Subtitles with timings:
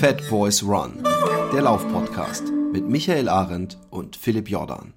[0.00, 1.06] Fat Boys Run,
[1.52, 4.94] der Laufpodcast mit Michael Arendt und Philipp Jordan.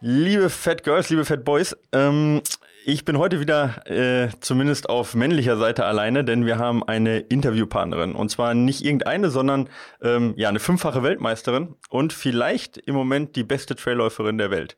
[0.00, 2.42] Liebe Fat Girls, liebe Fat Boys, ähm,
[2.88, 8.14] ich bin heute wieder äh, zumindest auf männlicher Seite alleine, denn wir haben eine Interviewpartnerin.
[8.14, 9.68] Und zwar nicht irgendeine, sondern
[10.00, 14.76] ähm, ja, eine fünffache Weltmeisterin und vielleicht im Moment die beste Trailläuferin der Welt.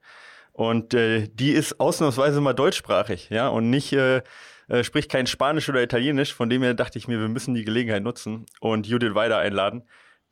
[0.53, 4.23] Und äh, die ist ausnahmsweise mal deutschsprachig, ja, und nicht äh,
[4.69, 6.33] äh, spricht kein Spanisch oder Italienisch.
[6.33, 9.83] Von dem her dachte ich mir, wir müssen die Gelegenheit nutzen und Judith Weider einladen,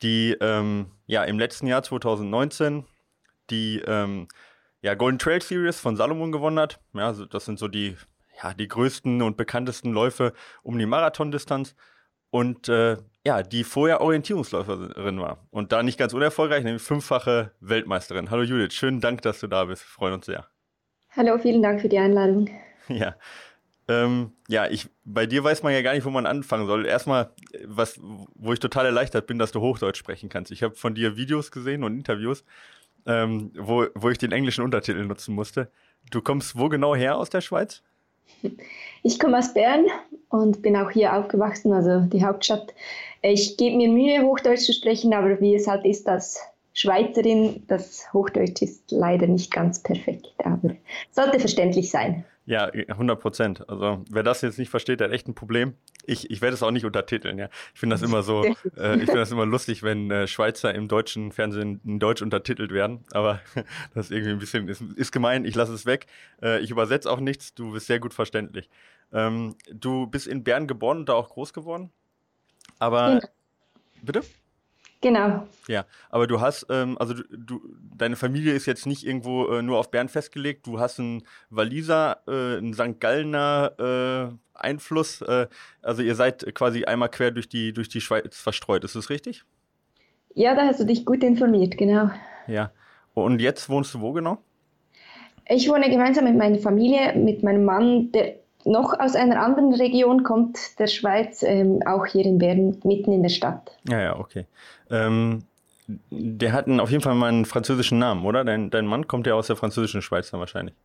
[0.01, 2.85] die ähm, ja im letzten Jahr 2019
[3.51, 4.27] die ähm,
[4.81, 6.79] ja, Golden Trail Series von Salomon gewonnen hat.
[6.93, 7.95] Ja, das sind so die,
[8.41, 11.75] ja, die größten und bekanntesten Läufe um die Marathondistanz.
[12.29, 15.47] Und äh, ja, die vorher Orientierungsläuferin war.
[15.49, 18.29] Und da nicht ganz unerfolgreich, nämlich fünffache Weltmeisterin.
[18.29, 19.83] Hallo Judith, schönen Dank, dass du da bist.
[19.83, 20.45] Wir freuen uns sehr.
[21.15, 22.49] Hallo, vielen Dank für die Einladung.
[22.89, 23.17] Ja.
[23.89, 26.85] Ähm, ja, ich, bei dir weiß man ja gar nicht, wo man anfangen soll.
[26.85, 27.31] Erstmal,
[27.65, 30.53] was, wo ich total erleichtert bin, dass du Hochdeutsch sprechen kannst.
[30.53, 32.45] Ich habe von dir Videos gesehen und Interviews
[33.07, 35.71] ähm, wo, wo ich den englischen Untertitel nutzen musste.
[36.11, 37.81] Du kommst wo genau her aus der Schweiz?
[39.03, 39.85] Ich komme aus Bern
[40.29, 42.73] und bin auch hier aufgewachsen, also die Hauptstadt.
[43.21, 46.39] Ich gebe mir Mühe, Hochdeutsch zu sprechen, aber wie es halt ist als
[46.73, 50.75] Schweizerin, das Hochdeutsch ist leider nicht ganz perfekt, aber
[51.11, 52.23] sollte verständlich sein.
[52.45, 53.69] Ja, 100 Prozent.
[53.69, 55.73] Also wer das jetzt nicht versteht, der hat echt ein Problem.
[56.09, 57.37] Ich, ich werde es auch nicht untertiteln.
[57.37, 58.43] Ja, ich finde das immer so.
[58.77, 62.71] Äh, ich finde das immer lustig, wenn äh, Schweizer im deutschen Fernsehen in Deutsch untertitelt
[62.71, 63.03] werden.
[63.11, 63.41] Aber
[63.93, 65.45] das ist irgendwie ein bisschen ist, ist gemein.
[65.45, 66.07] Ich lasse es weg.
[66.41, 67.53] Äh, ich übersetze auch nichts.
[67.53, 68.69] Du bist sehr gut verständlich.
[69.11, 71.91] Ähm, du bist in Bern geboren und da auch groß geworden.
[72.79, 73.19] Aber ja.
[74.01, 74.21] bitte.
[75.07, 75.47] Genau.
[75.69, 77.61] Ja, aber du hast, ähm, also du, du,
[77.95, 80.67] deine Familie ist jetzt nicht irgendwo äh, nur auf Bern festgelegt.
[80.67, 82.99] Du hast einen Waliser, äh, einen St.
[82.99, 85.21] Gallner äh, Einfluss.
[85.21, 85.47] Äh,
[85.81, 88.83] also ihr seid quasi einmal quer durch die, durch die Schweiz verstreut.
[88.83, 89.45] Ist das richtig?
[90.35, 92.09] Ja, da hast du dich gut informiert, genau.
[92.47, 92.71] Ja.
[93.13, 94.39] Und jetzt wohnst du wo genau?
[95.47, 100.23] Ich wohne gemeinsam mit meiner Familie, mit meinem Mann, der noch aus einer anderen Region
[100.23, 103.71] kommt, der Schweiz, ähm, auch hier in Bern, mitten in der Stadt.
[103.89, 104.45] Ja, ja, okay.
[104.91, 105.43] Ähm,
[106.09, 108.43] der hat einen, auf jeden Fall mal einen französischen Namen, oder?
[108.43, 110.75] Dein, dein Mann kommt ja aus der französischen Schweiz dann wahrscheinlich.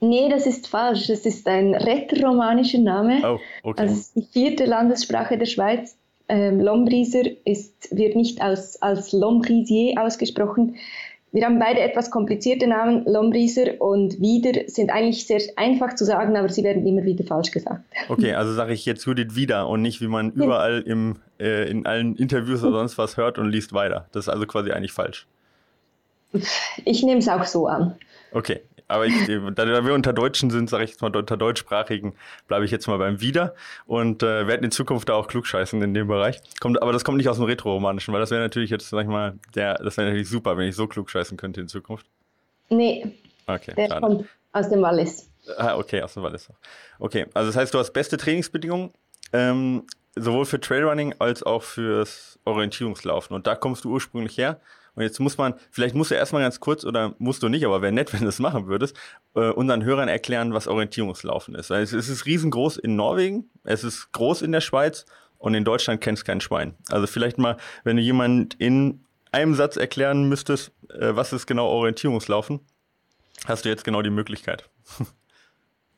[0.00, 1.06] Nee, das ist falsch.
[1.06, 3.20] Das ist ein rätoromanischer Name.
[3.22, 3.82] Oh, okay.
[3.82, 5.96] Also die vierte Landessprache der Schweiz.
[6.28, 10.76] Ähm, Lombriser ist, wird nicht aus, als Lombrisier ausgesprochen,
[11.32, 16.36] wir haben beide etwas komplizierte Namen, Lombriser und Wieder sind eigentlich sehr einfach zu sagen,
[16.36, 17.82] aber sie werden immer wieder falsch gesagt.
[18.08, 21.86] Okay, also sage ich jetzt Judith Wieder und nicht, wie man überall im, äh, in
[21.86, 24.08] allen Interviews oder sonst was hört und liest weiter.
[24.12, 25.26] Das ist also quasi eigentlich falsch.
[26.84, 27.96] Ich nehme es auch so an.
[28.32, 29.14] Okay, aber ich,
[29.54, 32.14] da wir unter Deutschen sind, sage ich jetzt mal unter Deutschsprachigen,
[32.48, 33.54] bleibe ich jetzt mal beim Wieder
[33.86, 36.40] und äh, werden in Zukunft da auch klugscheißen in dem Bereich.
[36.60, 39.08] Kommt, aber das kommt nicht aus dem Retro-Romanischen, weil das wäre natürlich jetzt, sag ich
[39.08, 42.06] mal, der, das wäre natürlich super, wenn ich so klugscheißen könnte in Zukunft.
[42.68, 43.14] Nee.
[43.46, 44.00] Okay, der schade.
[44.00, 45.30] kommt aus dem Wallis.
[45.56, 46.48] Ah, okay, aus dem Wallis.
[46.98, 48.90] Okay, also das heißt, du hast beste Trainingsbedingungen,
[49.32, 49.84] ähm,
[50.16, 53.34] sowohl für Trailrunning als auch fürs Orientierungslaufen.
[53.34, 54.60] Und da kommst du ursprünglich her.
[54.94, 57.82] Und jetzt muss man, vielleicht musst du erstmal ganz kurz oder musst du nicht, aber
[57.82, 58.96] wäre nett, wenn du das machen würdest,
[59.34, 61.70] äh, unseren Hörern erklären, was Orientierungslaufen ist.
[61.70, 65.06] Weil es, ist riesengroß in Norwegen, es ist groß in der Schweiz
[65.38, 66.74] und in Deutschland kennt es kein Schwein.
[66.90, 71.68] Also vielleicht mal, wenn du jemand in einem Satz erklären müsstest, äh, was ist genau
[71.68, 72.60] Orientierungslaufen,
[73.46, 74.68] hast du jetzt genau die Möglichkeit.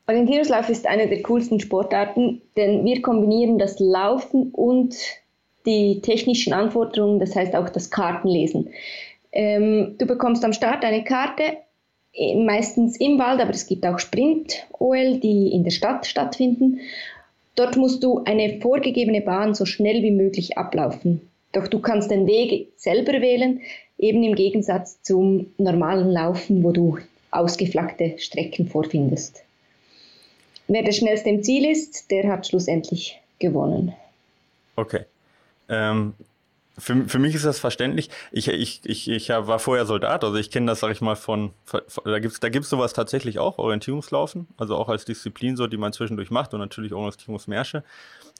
[0.07, 4.95] Orientierungslauf ist eine der coolsten Sportarten, denn wir kombinieren das Laufen und
[5.65, 8.69] die technischen Anforderungen, das heißt auch das Kartenlesen.
[9.31, 11.57] Ähm, du bekommst am Start eine Karte,
[12.13, 16.79] äh, meistens im Wald, aber es gibt auch Sprint-OL, die in der Stadt stattfinden.
[17.55, 21.21] Dort musst du eine vorgegebene Bahn so schnell wie möglich ablaufen.
[21.51, 23.61] Doch du kannst den Weg selber wählen,
[23.97, 26.97] eben im Gegensatz zum normalen Laufen, wo du
[27.31, 29.43] ausgeflaggte Strecken vorfindest.
[30.67, 33.93] Wer der schnellste im Ziel ist, der hat schlussendlich gewonnen.
[34.75, 35.01] Okay.
[35.69, 36.13] Ähm,
[36.77, 38.09] für, für mich ist das verständlich.
[38.31, 41.51] Ich, ich, ich, ich war vorher Soldat, also ich kenne das, sag ich mal, von,
[41.65, 45.77] von da gibt's da gibt's sowas tatsächlich auch, Orientierungslaufen, also auch als Disziplin so, die
[45.77, 47.83] man zwischendurch macht und natürlich Orientierungsmärsche.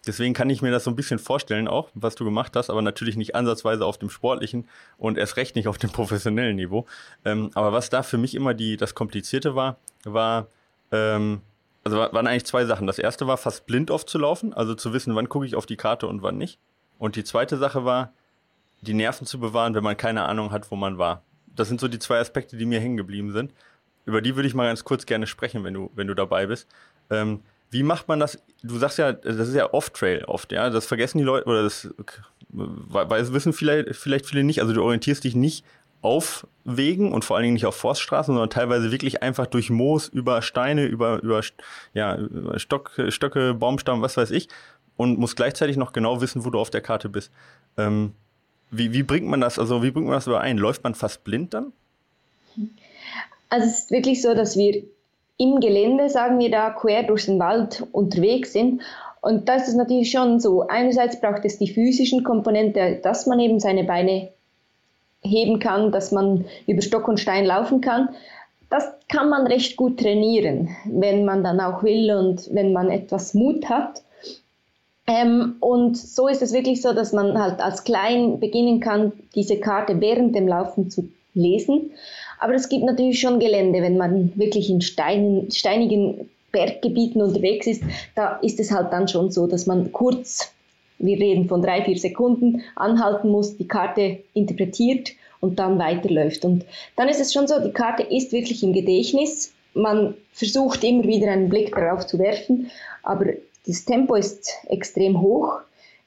[0.05, 2.81] Deswegen kann ich mir das so ein bisschen vorstellen auch, was du gemacht hast, aber
[2.81, 4.67] natürlich nicht ansatzweise auf dem sportlichen
[4.97, 6.85] und erst recht nicht auf dem professionellen Niveau.
[7.23, 10.47] Ähm, aber was da für mich immer die, das Komplizierte war, war,
[10.91, 11.41] ähm,
[11.83, 12.87] also waren eigentlich zwei Sachen.
[12.87, 16.07] Das erste war fast blind aufzulaufen, also zu wissen, wann gucke ich auf die Karte
[16.07, 16.57] und wann nicht.
[16.98, 18.13] Und die zweite Sache war,
[18.81, 21.24] die Nerven zu bewahren, wenn man keine Ahnung hat, wo man war.
[21.56, 23.54] Das sind so die zwei Aspekte, die mir hängen geblieben sind.
[24.06, 26.68] Über die würde ich mal ganz kurz gerne sprechen, wenn du, wenn du dabei bist.
[27.10, 28.42] Ähm, wie macht man das?
[28.62, 30.69] Du sagst ja, das ist ja Off-Trail oft, ja.
[30.69, 31.90] Das vergessen die Leute, oder das,
[32.50, 34.62] weil es wissen vielleicht, vielleicht viele nicht.
[34.62, 35.66] Also du orientierst dich nicht
[36.04, 40.10] auf Wegen und vor allen Dingen nicht auf Forststraßen, sondern teilweise wirklich einfach durch Moos,
[40.10, 41.42] über Steine, über, über,
[41.94, 42.19] ja,
[42.57, 44.50] Stock, Stöcke, Baumstamm, was weiß ich.
[44.95, 47.31] Und musst gleichzeitig noch genau wissen, wo du auf der Karte bist.
[47.78, 48.13] Ähm,
[48.69, 50.57] wie, wie bringt man das, also wie bringt man das überein?
[50.57, 51.74] Läuft man fast blind dann?
[53.50, 54.84] Also es ist wirklich so, dass wir
[55.38, 58.81] im Gelände, sagen wir da, quer durch den Wald unterwegs sind.
[59.22, 60.68] Und das ist natürlich schon so.
[60.68, 64.30] Einerseits braucht es die physischen Komponente, dass man eben seine Beine
[65.22, 68.10] heben kann, dass man über Stock und Stein laufen kann.
[68.69, 73.34] Das kann man recht gut trainieren, wenn man dann auch will und wenn man etwas
[73.34, 74.01] Mut hat.
[75.05, 79.59] Ähm, und so ist es wirklich so, dass man halt als Klein beginnen kann, diese
[79.59, 81.91] Karte während dem Laufen zu lesen.
[82.39, 87.83] Aber es gibt natürlich schon Gelände, wenn man wirklich in Steinen, steinigen Berggebieten unterwegs ist,
[88.15, 90.53] da ist es halt dann schon so, dass man kurz,
[91.00, 95.11] wir reden von drei, vier Sekunden, anhalten muss, die Karte interpretiert
[95.41, 96.45] und dann weiterläuft.
[96.45, 96.63] Und
[96.95, 99.51] dann ist es schon so, die Karte ist wirklich im Gedächtnis.
[99.73, 102.69] Man versucht immer wieder einen Blick darauf zu werfen,
[103.01, 103.33] aber
[103.65, 105.60] das Tempo ist extrem hoch.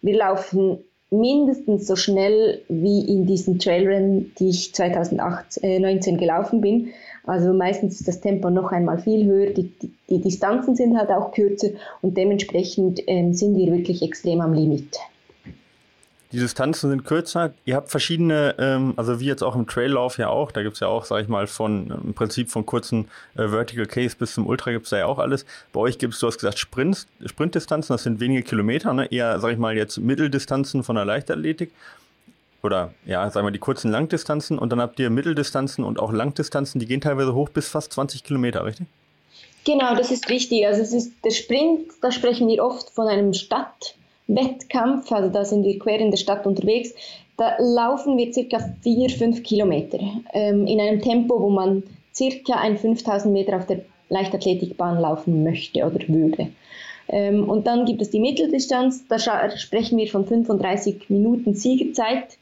[0.02, 0.78] Wir laufen
[1.10, 6.92] mindestens so schnell wie in diesen Trailrennen, die ich 2019 äh, gelaufen bin.
[7.24, 11.10] Also meistens ist das Tempo noch einmal viel höher, die, die, die Distanzen sind halt
[11.10, 11.70] auch kürzer
[12.02, 14.98] und dementsprechend ähm, sind wir wirklich extrem am Limit.
[16.36, 17.54] Die Distanzen sind kürzer.
[17.64, 20.80] Ihr habt verschiedene, ähm, also wie jetzt auch im Traillauf ja auch, da gibt es
[20.80, 24.46] ja auch, sag ich mal, von im Prinzip von kurzen äh, Vertical Case bis zum
[24.46, 25.46] Ultra gibt es da ja auch alles.
[25.72, 29.06] Bei euch gibt es, du hast gesagt, Sprint, Sprintdistanzen, das sind wenige Kilometer, ne?
[29.06, 31.72] eher, sag ich mal, jetzt Mitteldistanzen von der Leichtathletik.
[32.62, 36.78] Oder ja, sagen wir die kurzen Langdistanzen und dann habt ihr Mitteldistanzen und auch Langdistanzen,
[36.80, 38.86] die gehen teilweise hoch bis fast 20 Kilometer, richtig?
[39.64, 40.66] Genau, das ist richtig.
[40.66, 43.94] Also es ist der Sprint, da sprechen wir oft von einem Stadt.
[44.28, 46.94] Wettkampf, also da sind wir quer in der Stadt unterwegs,
[47.36, 49.98] da laufen wir circa vier, fünf Kilometer
[50.32, 51.82] ähm, in einem Tempo, wo man
[52.14, 56.48] circa ein 5000 Meter auf der Leichtathletikbahn laufen möchte oder würde.
[57.08, 62.38] Ähm, und dann gibt es die Mitteldistanz, da sprechen wir von 35 Minuten Siegerzeit.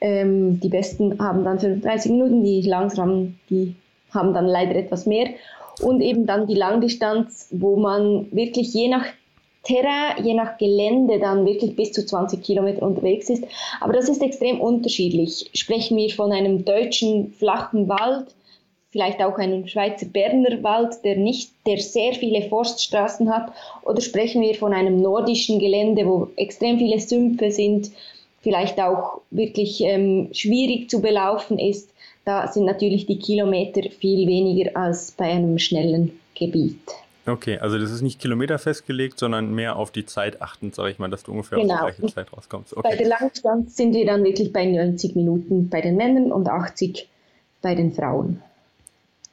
[0.00, 3.74] Ähm, die Besten haben dann 35 Minuten, die langsamen, die
[4.12, 5.28] haben dann leider etwas mehr.
[5.80, 9.04] Und eben dann die Langdistanz, wo man wirklich je nach
[9.68, 13.44] Terrain je nach Gelände dann wirklich bis zu 20 Kilometer unterwegs ist.
[13.80, 15.50] Aber das ist extrem unterschiedlich.
[15.52, 18.28] Sprechen wir von einem deutschen flachen Wald,
[18.90, 23.52] vielleicht auch einem Schweizer Berner Wald, der nicht, der sehr viele Forststraßen hat,
[23.84, 27.90] oder sprechen wir von einem nordischen Gelände, wo extrem viele Sümpfe sind,
[28.40, 31.90] vielleicht auch wirklich ähm, schwierig zu belaufen ist.
[32.24, 36.80] Da sind natürlich die Kilometer viel weniger als bei einem schnellen Gebiet.
[37.28, 40.98] Okay, also das ist nicht Kilometer festgelegt, sondern mehr auf die Zeit achtend, sage ich
[40.98, 41.74] mal, dass du ungefähr genau.
[41.74, 42.76] auf die gleiche Zeit rauskommst.
[42.76, 42.88] Okay.
[42.90, 47.08] Bei der Langdistanz sind wir dann wirklich bei 90 Minuten bei den Männern und 80
[47.60, 48.42] bei den Frauen.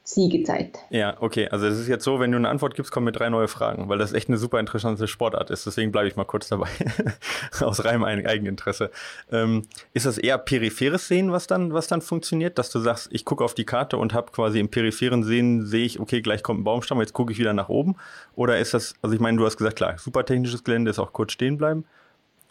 [0.08, 0.78] Siegezeit.
[0.90, 1.48] Ja, okay.
[1.48, 3.88] Also es ist jetzt so, wenn du eine Antwort gibst, kommen mir drei neue Fragen,
[3.88, 5.66] weil das echt eine super interessante Sportart ist.
[5.66, 6.68] Deswegen bleibe ich mal kurz dabei.
[7.60, 8.92] Aus reinem Eigeninteresse.
[9.32, 9.62] Ähm,
[9.94, 12.56] ist das eher peripheres Sehen, was dann, was dann funktioniert?
[12.56, 15.84] Dass du sagst, ich gucke auf die Karte und habe quasi im peripheren Sehen, sehe
[15.84, 17.96] ich, okay, gleich kommt ein Baumstamm, jetzt gucke ich wieder nach oben.
[18.36, 21.12] Oder ist das, also ich meine, du hast gesagt, klar, super technisches Gelände ist auch
[21.12, 21.84] kurz stehen bleiben.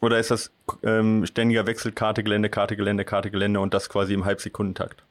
[0.01, 0.51] Oder ist das
[0.83, 5.05] ähm, ständiger Wechsel, Karte, Gelände, Karte, Gelände, Karte, Gelände und das quasi im Halbsekundentakt?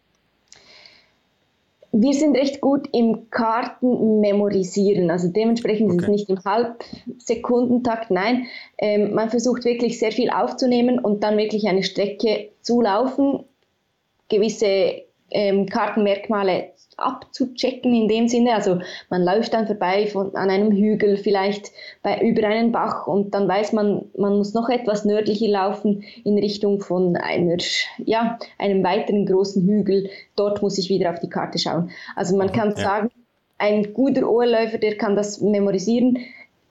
[1.96, 5.12] Wir sind recht gut im Karten memorisieren.
[5.12, 5.96] Also dementsprechend okay.
[5.96, 8.46] ist es nicht im Halbsekundentakt, nein.
[8.78, 13.44] Ähm, man versucht wirklich sehr viel aufzunehmen und dann wirklich eine Strecke zu laufen,
[14.28, 18.54] gewisse ähm, Kartenmerkmale abzuchecken in dem Sinne.
[18.54, 21.72] Also man läuft dann vorbei von, an einem Hügel, vielleicht
[22.02, 26.38] bei, über einen Bach und dann weiß man, man muss noch etwas nördlicher laufen in
[26.38, 27.56] Richtung von einer,
[27.98, 30.10] ja, einem weiteren großen Hügel.
[30.36, 31.90] Dort muss ich wieder auf die Karte schauen.
[32.16, 32.76] Also man kann ja.
[32.76, 33.10] sagen,
[33.58, 36.18] ein guter Ohrläufer, der kann das memorisieren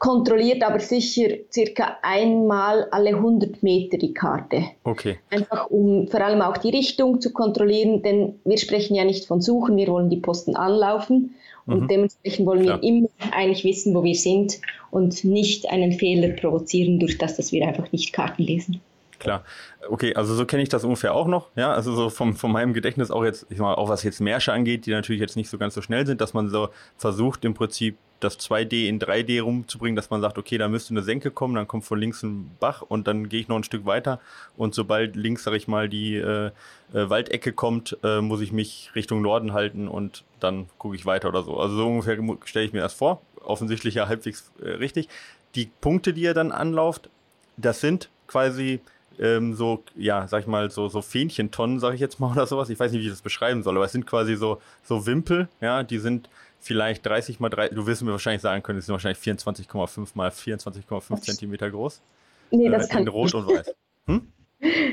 [0.03, 4.65] kontrolliert aber sicher circa einmal alle 100 Meter die Karte.
[4.83, 5.19] Okay.
[5.29, 9.39] Einfach um vor allem auch die Richtung zu kontrollieren, denn wir sprechen ja nicht von
[9.39, 11.88] Suchen, wir wollen die Posten anlaufen und mhm.
[11.88, 12.79] dementsprechend wollen wir ja.
[12.79, 14.60] immer eigentlich wissen, wo wir sind
[14.91, 18.81] und nicht einen Fehler provozieren durch das, dass wir einfach nicht Karten lesen.
[19.19, 19.45] Klar.
[19.89, 21.48] Okay, also so kenne ich das ungefähr auch noch.
[21.55, 24.19] Ja, also so vom, von meinem Gedächtnis auch jetzt, ich sag mal, auch was jetzt
[24.19, 26.67] Märsche angeht, die natürlich jetzt nicht so ganz so schnell sind, dass man so
[26.98, 31.03] versucht, im Prinzip das 2D in 3D rumzubringen, dass man sagt, okay, da müsste eine
[31.03, 33.85] Senke kommen, dann kommt von links ein Bach und dann gehe ich noch ein Stück
[33.85, 34.19] weiter
[34.57, 36.51] und sobald links, sag ich mal, die äh,
[36.93, 41.29] äh, Waldecke kommt, äh, muss ich mich Richtung Norden halten und dann gucke ich weiter
[41.29, 41.57] oder so.
[41.57, 43.21] Also so ungefähr stelle ich mir das vor.
[43.43, 45.09] Offensichtlich ja halbwegs äh, richtig.
[45.55, 47.09] Die Punkte, die ihr dann anlauft,
[47.57, 48.79] das sind quasi
[49.19, 52.69] ähm, so, ja, sag ich mal, so, so Fähnchentonnen, sag ich jetzt mal, oder sowas.
[52.69, 55.47] Ich weiß nicht, wie ich das beschreiben soll, aber es sind quasi so, so Wimpel,
[55.61, 56.29] ja, die sind
[56.63, 60.29] vielleicht 30 mal 3, du wirst mir wahrscheinlich sagen können, die sind wahrscheinlich 24,5 mal
[60.29, 62.01] 24,5 Zentimeter groß.
[62.51, 63.74] Nee, das äh, kann in Rot und Weiß.
[64.08, 64.27] Hm?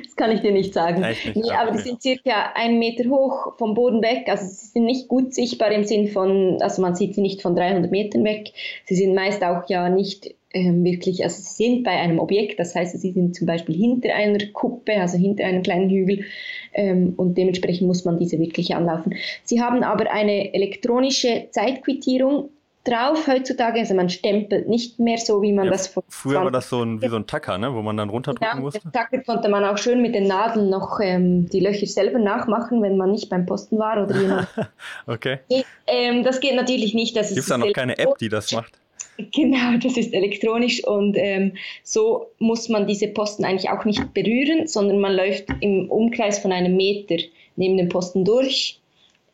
[0.04, 1.00] Das kann ich dir nicht sagen.
[1.00, 1.36] Nicht?
[1.36, 4.28] Nee, aber die sind circa einen Meter hoch vom Boden weg.
[4.28, 7.54] Also sie sind nicht gut sichtbar im Sinn von, also man sieht sie nicht von
[7.54, 8.52] 300 Metern weg.
[8.86, 12.74] Sie sind meist auch ja nicht ähm, wirklich, also sie sind bei einem Objekt, das
[12.74, 16.24] heißt, sie sind zum Beispiel hinter einer Kuppe, also hinter einem kleinen Hügel
[16.74, 19.14] ähm, und dementsprechend muss man diese wirklich anlaufen.
[19.44, 22.50] Sie haben aber eine elektronische Zeitquittierung
[22.84, 26.50] drauf heutzutage, also man stempelt nicht mehr so, wie man ja, das vor Früher war
[26.50, 28.80] das so ein, wie so ein Tacker, ne, wo man dann runterdrücken ja, musste.
[28.90, 32.96] Tacker konnte man auch schön mit den Nadeln noch ähm, die Löcher selber nachmachen, wenn
[32.96, 34.48] man nicht beim Posten war oder jemand.
[35.06, 35.40] okay.
[35.86, 37.14] Ähm, das geht natürlich nicht.
[37.14, 38.80] Gibt es da noch keine App, die das macht?
[39.32, 44.66] Genau, das ist elektronisch und ähm, so muss man diese Posten eigentlich auch nicht berühren,
[44.66, 47.16] sondern man läuft im Umkreis von einem Meter
[47.56, 48.80] neben dem Posten durch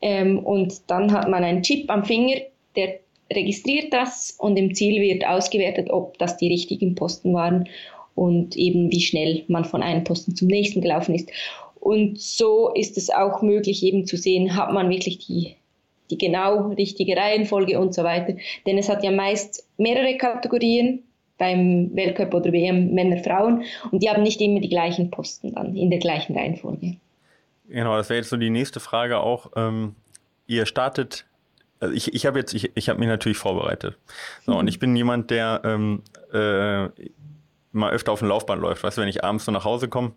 [0.02, 2.36] ähm, und dann hat man einen Chip am Finger,
[2.74, 3.00] der
[3.32, 7.68] registriert das und im Ziel wird ausgewertet, ob das die richtigen Posten waren
[8.14, 11.30] und eben wie schnell man von einem Posten zum nächsten gelaufen ist.
[11.80, 15.56] Und so ist es auch möglich eben zu sehen, hat man wirklich die
[16.10, 18.34] die genau richtige Reihenfolge und so weiter.
[18.66, 21.02] Denn es hat ja meist mehrere Kategorien
[21.38, 25.76] beim Weltcup oder WM Männer, Frauen und die haben nicht immer die gleichen Posten dann
[25.76, 26.96] in der gleichen Reihenfolge.
[27.68, 29.50] Genau, das wäre jetzt so die nächste Frage auch.
[29.56, 29.96] Ähm,
[30.46, 31.26] ihr startet,
[31.80, 33.98] also ich, ich habe jetzt, ich, ich habe mich natürlich vorbereitet.
[34.44, 34.58] So, mhm.
[34.58, 36.88] und ich bin jemand, der ähm, äh,
[37.72, 38.82] mal öfter auf den Laufbahn läuft.
[38.82, 40.12] Weißt du, wenn ich abends so nach Hause komme,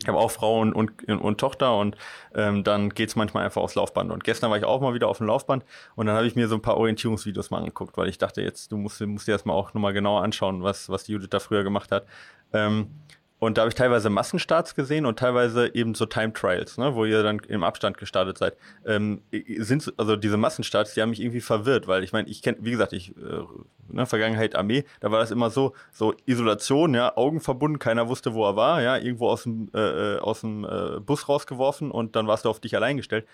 [0.00, 1.96] ich habe auch Frau und, und, und Tochter und
[2.34, 4.12] ähm, dann geht's manchmal einfach aufs Laufband.
[4.12, 5.64] Und gestern war ich auch mal wieder auf dem Laufband
[5.96, 8.70] und dann habe ich mir so ein paar Orientierungsvideos mal angeguckt, weil ich dachte, jetzt,
[8.70, 11.64] du musst, musst dir erstmal auch nochmal genauer anschauen, was, was die Judith da früher
[11.64, 12.06] gemacht hat.
[12.52, 12.90] Ähm,
[13.40, 17.04] und da habe ich teilweise Massenstarts gesehen und teilweise eben so Time Trials, ne, wo
[17.04, 18.56] ihr dann im Abstand gestartet seid.
[18.84, 19.22] Ähm,
[19.58, 22.72] sind also diese Massenstarts, die haben mich irgendwie verwirrt, weil ich meine, ich kenne, wie
[22.72, 23.44] gesagt, ich äh,
[23.88, 28.34] ne, Vergangenheit Armee, da war das immer so, so Isolation, ja, Augen verbunden, keiner wusste,
[28.34, 32.16] wo er war, ja, irgendwo aus dem äh, äh aus dem äh, Bus rausgeworfen und
[32.16, 33.26] dann warst du auf dich allein gestellt.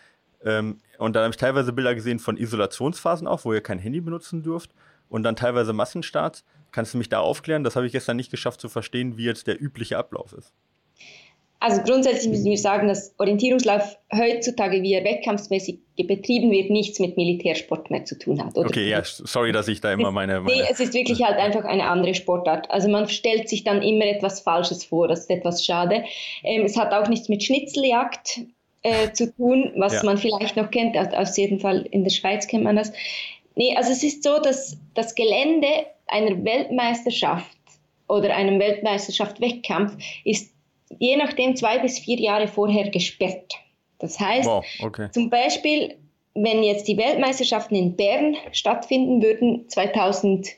[0.44, 4.02] Ähm, und dann habe ich teilweise Bilder gesehen von Isolationsphasen auch, wo ihr kein Handy
[4.02, 4.70] benutzen dürft
[5.08, 6.44] und dann teilweise Massenstarts.
[6.74, 7.62] Kannst du mich da aufklären?
[7.62, 10.52] Das habe ich gestern nicht geschafft zu verstehen, wie jetzt der übliche Ablauf ist.
[11.60, 17.16] Also grundsätzlich müssen wir sagen, dass Orientierungslauf heutzutage, wie er wettkampfsmäßig betrieben wird, nichts mit
[17.16, 18.58] Militärsport mehr zu tun hat.
[18.58, 18.68] Oder?
[18.68, 20.56] Okay, ja, sorry, dass ich da immer meine, meine...
[20.56, 22.68] Nee, es ist wirklich halt einfach eine andere Sportart.
[22.72, 26.02] Also man stellt sich dann immer etwas Falsches vor, das ist etwas schade.
[26.42, 28.40] Ähm, es hat auch nichts mit Schnitzeljagd
[28.82, 30.02] äh, zu tun, was ja.
[30.02, 32.92] man vielleicht noch kennt, auf jeden Fall in der Schweiz kennt man das.
[33.54, 35.68] Nee, also es ist so, dass das Gelände
[36.06, 37.56] einer Weltmeisterschaft
[38.08, 40.54] oder einem Weltmeisterschaft-Wettkampf ist
[40.98, 43.54] je nachdem zwei bis vier Jahre vorher gesperrt.
[43.98, 45.08] Das heißt, wow, okay.
[45.12, 45.94] zum Beispiel,
[46.34, 50.48] wenn jetzt die Weltmeisterschaften in Bern stattfinden würden, 2000,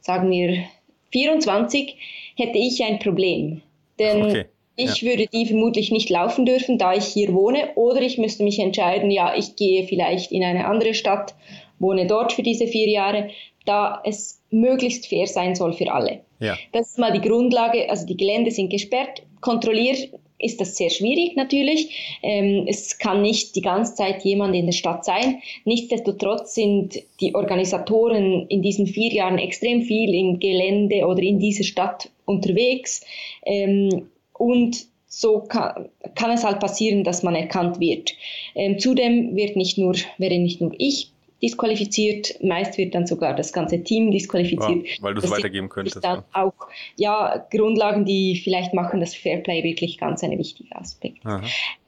[0.00, 0.64] sagen wir
[1.12, 1.96] 24,
[2.36, 3.62] hätte ich ein Problem.
[3.98, 4.44] Denn okay.
[4.76, 5.10] ich ja.
[5.10, 9.10] würde die vermutlich nicht laufen dürfen, da ich hier wohne, oder ich müsste mich entscheiden,
[9.10, 11.34] ja, ich gehe vielleicht in eine andere Stadt,
[11.78, 13.30] wohne dort für diese vier Jahre,
[13.64, 16.20] da es möglichst fair sein soll für alle.
[16.40, 16.56] Ja.
[16.72, 17.90] Das ist mal die Grundlage.
[17.90, 19.22] Also die Gelände sind gesperrt.
[19.40, 20.08] Kontrolliert
[20.38, 22.18] ist das sehr schwierig natürlich.
[22.22, 25.40] Ähm, es kann nicht die ganze Zeit jemand in der Stadt sein.
[25.64, 31.64] Nichtsdestotrotz sind die Organisatoren in diesen vier Jahren extrem viel im Gelände oder in dieser
[31.64, 33.04] Stadt unterwegs.
[33.46, 38.12] Ähm, und so kann, kann, es halt passieren, dass man erkannt wird.
[38.54, 41.13] Ähm, zudem wird nicht nur, wäre nicht nur ich
[41.44, 42.42] disqualifiziert.
[42.42, 44.86] Meist wird dann sogar das ganze Team disqualifiziert.
[44.86, 46.02] Ja, weil du es weitergeben könntest.
[46.02, 46.42] Dann ja.
[46.42, 46.54] auch
[46.96, 51.24] ja, Grundlagen, die vielleicht machen das Fairplay wirklich ganz ein wichtiger Aspekt.
[51.26, 51.42] Aha.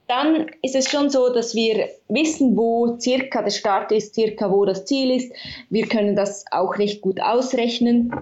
[0.09, 4.65] Dann ist es schon so, dass wir wissen, wo circa der Start ist, circa wo
[4.67, 5.33] das Ziel ist.
[5.71, 8.13] Wir können das auch recht gut ausrechnen.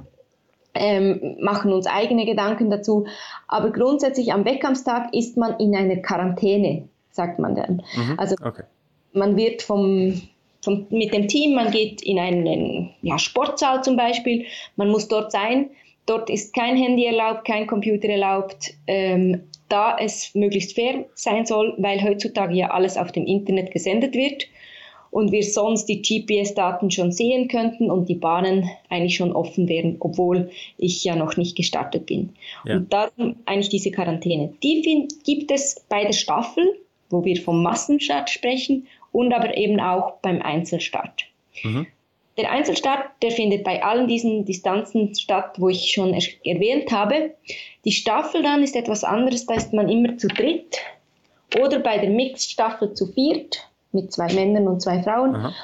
[0.76, 3.06] Ähm, machen uns eigene Gedanken dazu.
[3.48, 7.82] Aber grundsätzlich am Wettkampfstag ist man in einer Quarantäne, sagt man dann.
[7.94, 8.64] Mhm, also okay.
[9.12, 10.20] man wird vom
[10.64, 15.32] vom, mit dem Team, man geht in einen ja, Sportsaal zum Beispiel, man muss dort
[15.32, 15.70] sein.
[16.06, 21.74] Dort ist kein Handy erlaubt, kein Computer erlaubt, ähm, da es möglichst fair sein soll,
[21.78, 24.46] weil heutzutage ja alles auf dem Internet gesendet wird.
[25.14, 29.94] und wir sonst die GPS-Daten schon sehen könnten und die Bahnen eigentlich schon offen wären,
[30.00, 32.30] obwohl ich ja noch nicht gestartet bin.
[32.64, 32.78] Ja.
[32.78, 34.52] Und darum eigentlich diese Quarantäne.
[34.64, 36.64] Die gibt es bei der Staffel,
[37.10, 41.24] wo wir vom Massenstart sprechen und aber eben auch beim Einzelstart.
[41.62, 41.86] Mhm.
[42.36, 47.34] Der Einzelstart, der findet bei allen diesen Distanzen statt, wo ich schon erwähnt habe.
[47.84, 50.78] Die Staffel dann ist etwas anderes, da ist man immer zu dritt
[51.62, 55.36] oder bei der Mixed-Staffel zu viert mit zwei Männern und zwei Frauen.
[55.36, 55.54] Aha.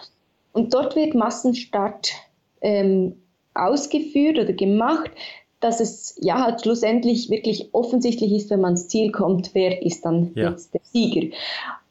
[0.53, 2.13] Und dort wird Massenstart
[2.61, 3.17] ähm,
[3.55, 5.11] ausgeführt oder gemacht,
[5.59, 10.05] dass es ja halt schlussendlich wirklich offensichtlich ist, wenn man ins Ziel kommt, wer ist
[10.05, 10.51] dann ja.
[10.51, 11.37] jetzt der Sieger.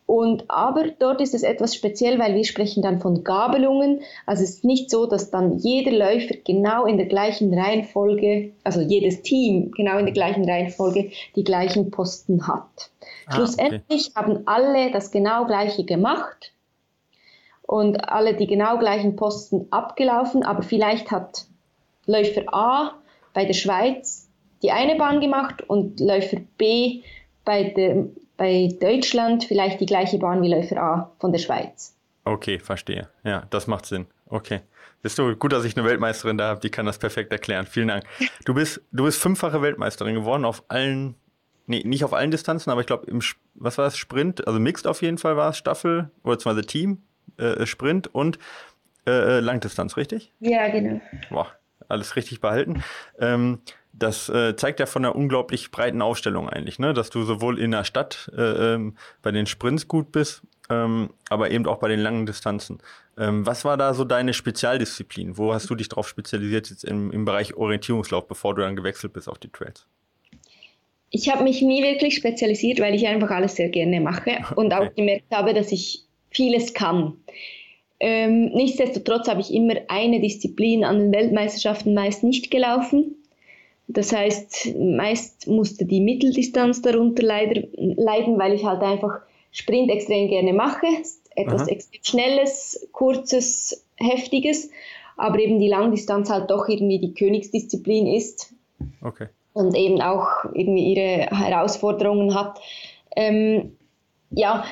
[0.10, 4.02] Und aber dort ist es etwas speziell, weil wir sprechen dann von Gabelungen.
[4.26, 8.82] Also es ist nicht so, dass dann jeder Läufer genau in der gleichen Reihenfolge, also
[8.82, 12.90] jedes Team genau in der gleichen Reihenfolge die gleichen Posten hat.
[13.28, 14.16] Ah, Schlussendlich okay.
[14.16, 16.54] haben alle das genau gleiche gemacht
[17.62, 21.46] und alle die genau gleichen Posten abgelaufen, aber vielleicht hat
[22.08, 22.96] Läufer A
[23.36, 24.28] bei der Schweiz
[24.64, 27.04] die eine Bahn gemacht und Läufer B
[27.46, 28.08] bei der
[28.40, 31.96] bei Deutschland vielleicht die gleiche Bahn wie Läufer A von der Schweiz.
[32.24, 33.10] Okay, verstehe.
[33.24, 34.08] Ja, das macht Sinn.
[34.28, 34.62] Okay.
[35.02, 37.66] Bist du gut, dass ich eine Weltmeisterin da habe, die kann das perfekt erklären.
[37.66, 38.04] Vielen Dank.
[38.46, 41.16] Du bist, du bist fünffache Weltmeisterin geworden auf allen,
[41.68, 43.22] nee, nicht auf allen Distanzen, aber ich glaube im,
[43.56, 47.04] was war das, Sprint, also Mixed auf jeden Fall war es, Staffel, oder beziehungsweise Team,
[47.38, 48.40] äh, Sprint und
[49.06, 50.34] äh, äh, Langdistanz, richtig?
[50.40, 51.02] Ja, genau.
[51.30, 51.48] Boah,
[51.88, 52.84] alles richtig behalten.
[53.20, 53.60] Ähm,
[54.00, 56.94] das äh, zeigt ja von einer unglaublich breiten Ausstellung eigentlich, ne?
[56.94, 61.52] dass du sowohl in der Stadt äh, ähm, bei den Sprints gut bist, ähm, aber
[61.52, 62.80] eben auch bei den langen Distanzen.
[63.18, 65.38] Ähm, was war da so deine Spezialdisziplin?
[65.38, 69.14] Wo hast du dich darauf spezialisiert jetzt im, im Bereich Orientierungslauf, bevor du dann gewechselt
[69.14, 69.86] bist auf die Trails?
[71.12, 74.88] Ich habe mich nie wirklich spezialisiert, weil ich einfach alles sehr gerne mache und okay.
[74.88, 77.18] auch gemerkt habe, dass ich vieles kann.
[78.00, 83.16] Ähm, nichtsdestotrotz habe ich immer eine Disziplin an den Weltmeisterschaften meist nicht gelaufen.
[83.92, 89.20] Das heißt, meist musste die Mitteldistanz darunter leider, leiden, weil ich halt einfach
[89.52, 90.86] Sprint extrem gerne mache.
[91.36, 91.70] Etwas Aha.
[91.70, 94.70] extrem Schnelles, Kurzes, Heftiges,
[95.18, 98.54] aber eben die Langdistanz halt doch irgendwie die Königsdisziplin ist.
[99.02, 99.28] Okay.
[99.54, 102.60] Und eben auch irgendwie ihre Herausforderungen hat.
[103.16, 103.76] Ähm,
[104.30, 104.66] ja,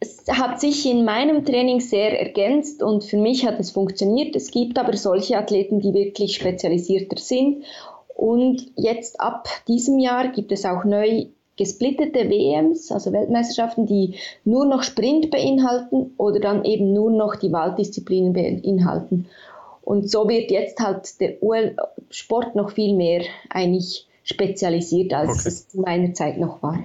[0.00, 4.34] es hat sich in meinem Training sehr ergänzt und für mich hat es funktioniert.
[4.34, 7.64] Es gibt aber solche Athleten, die wirklich spezialisierter sind
[8.14, 14.64] und jetzt ab diesem Jahr gibt es auch neu gesplittete WMs, also Weltmeisterschaften, die nur
[14.66, 19.26] noch Sprint beinhalten oder dann eben nur noch die Walddisziplinen beinhalten.
[19.82, 25.48] Und so wird jetzt halt der UL-Sport noch viel mehr eigentlich spezialisiert, als okay.
[25.48, 26.82] es zu meiner Zeit noch war.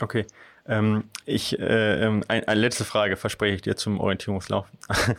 [0.00, 0.26] Okay.
[0.66, 4.66] Ähm, ich, äh, ähm, ein, eine letzte Frage verspreche ich dir zum Orientierungslauf.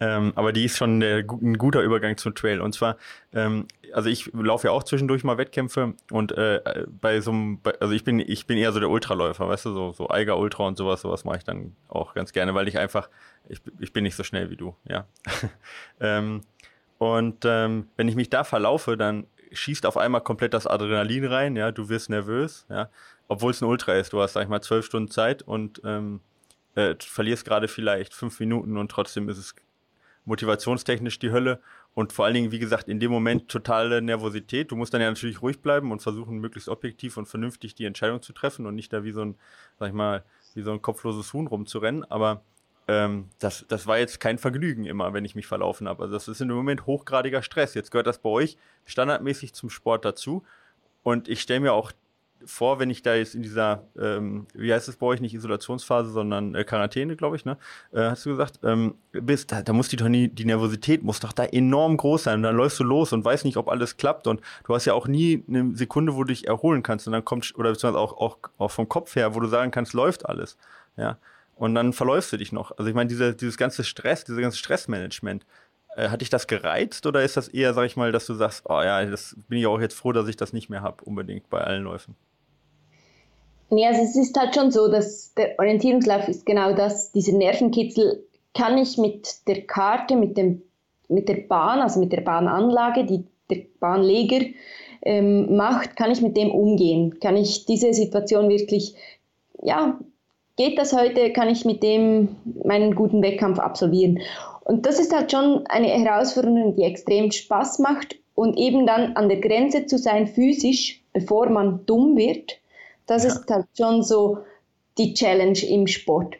[0.00, 2.60] ähm, aber die ist schon der, ein guter Übergang zum Trail.
[2.60, 2.96] Und zwar,
[3.32, 6.60] ähm, also ich laufe ja auch zwischendurch mal Wettkämpfe und äh,
[7.00, 9.92] bei so einem, also ich bin, ich bin eher so der Ultraläufer, weißt du, so,
[9.92, 13.08] so Eiger Ultra und sowas, sowas mache ich dann auch ganz gerne, weil ich einfach,
[13.48, 15.06] ich, ich bin nicht so schnell wie du, ja.
[16.00, 16.42] ähm,
[16.98, 21.56] und ähm, wenn ich mich da verlaufe, dann schießt auf einmal komplett das Adrenalin rein,
[21.56, 22.90] ja, du wirst nervös, ja
[23.28, 24.12] obwohl es ein Ultra ist.
[24.12, 26.20] Du hast, sag ich mal, zwölf Stunden Zeit und ähm,
[26.74, 29.54] äh, verlierst gerade vielleicht fünf Minuten und trotzdem ist es
[30.24, 31.60] motivationstechnisch die Hölle.
[31.94, 34.72] Und vor allen Dingen, wie gesagt, in dem Moment totale Nervosität.
[34.72, 38.20] Du musst dann ja natürlich ruhig bleiben und versuchen, möglichst objektiv und vernünftig die Entscheidung
[38.20, 39.36] zu treffen und nicht da wie so ein,
[39.78, 42.04] sag ich mal, wie so ein kopfloses Huhn rumzurennen.
[42.10, 42.42] Aber
[42.88, 46.02] ähm, das, das war jetzt kein Vergnügen immer, wenn ich mich verlaufen habe.
[46.02, 47.74] Also das ist im Moment hochgradiger Stress.
[47.74, 48.56] Jetzt gehört das bei euch
[48.86, 50.44] standardmäßig zum Sport dazu.
[51.04, 51.92] Und ich stelle mir auch
[52.46, 56.10] vor, wenn ich da jetzt in dieser, ähm, wie heißt es bei euch, nicht Isolationsphase,
[56.10, 57.56] sondern äh, Quarantäne, glaube ich, ne?
[57.92, 61.32] Äh, hast du gesagt, ähm, bist, da, da muss die nie, die Nervosität muss doch
[61.32, 62.36] da enorm groß sein.
[62.36, 64.26] Und dann läufst du los und weißt nicht, ob alles klappt.
[64.26, 67.06] Und du hast ja auch nie eine Sekunde, wo du dich erholen kannst.
[67.06, 69.92] Und dann kommt, oder beziehungsweise auch, auch, auch vom Kopf her, wo du sagen kannst,
[69.92, 70.56] läuft alles.
[70.96, 71.18] Ja.
[71.56, 72.72] Und dann verläufst du dich noch.
[72.76, 75.46] Also ich meine, diese, dieses ganze Stress, dieses ganze Stressmanagement,
[75.96, 78.82] hat dich das gereizt oder ist das eher, sag ich mal, dass du sagst, oh
[78.82, 81.60] ja, das bin ich auch jetzt froh, dass ich das nicht mehr habe, unbedingt bei
[81.60, 82.16] allen Läufen?
[83.70, 88.22] Nee, also es ist halt schon so, dass der Orientierungslauf ist genau das, dieser Nervenkitzel
[88.54, 90.62] kann ich mit der Karte, mit, dem,
[91.08, 94.46] mit der Bahn, also mit der Bahnanlage, die der Bahnleger
[95.02, 97.18] ähm, macht, kann ich mit dem umgehen?
[97.20, 98.94] Kann ich diese Situation wirklich,
[99.62, 99.98] ja,
[100.56, 104.20] geht das heute, kann ich mit dem meinen guten Wettkampf absolvieren?
[104.64, 109.28] Und das ist halt schon eine Herausforderung, die extrem Spaß macht und eben dann an
[109.28, 112.58] der Grenze zu sein physisch, bevor man dumm wird
[113.06, 113.30] das ja.
[113.30, 114.38] ist halt schon so
[114.98, 116.36] die Challenge im Sport.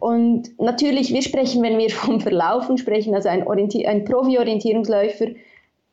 [0.00, 5.28] Und natürlich, wir sprechen, wenn wir vom Verlaufen sprechen, also ein, ein Profi-Orientierungsläufer,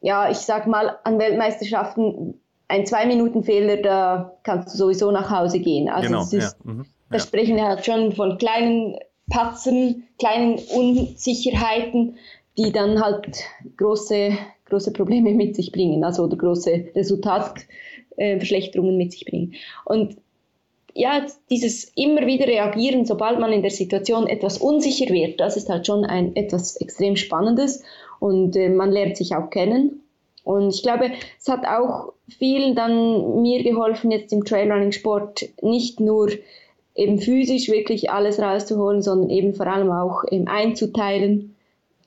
[0.01, 5.89] ja, ich sag mal, an Weltmeisterschaften ein Zwei-Minuten-Fehler, da kannst du sowieso nach Hause gehen.
[5.89, 6.49] Also genau, ist, ja.
[6.63, 6.85] Mhm.
[7.09, 7.23] da ja.
[7.23, 8.97] sprechen wir halt schon von kleinen
[9.33, 12.17] Patzen, kleinen Unsicherheiten,
[12.55, 13.43] die dann halt
[13.77, 14.37] große,
[14.69, 19.55] große Probleme mit sich bringen, also oder große Resultatverschlechterungen äh, mit sich bringen.
[19.85, 20.17] Und
[20.93, 25.67] ja, dieses immer wieder reagieren, sobald man in der Situation etwas unsicher wird, das ist
[25.67, 27.81] halt schon ein etwas extrem Spannendes
[28.19, 30.03] und äh, man lernt sich auch kennen.
[30.43, 36.29] Und ich glaube, es hat auch viel dann mir geholfen, jetzt im Trailrunning-Sport nicht nur
[36.95, 41.55] eben physisch wirklich alles rauszuholen, sondern eben vor allem auch eben einzuteilen.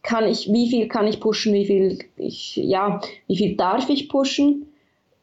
[0.03, 4.09] Kann ich, wie viel kann ich pushen, wie viel ich, ja, wie viel darf ich
[4.09, 4.67] pushen?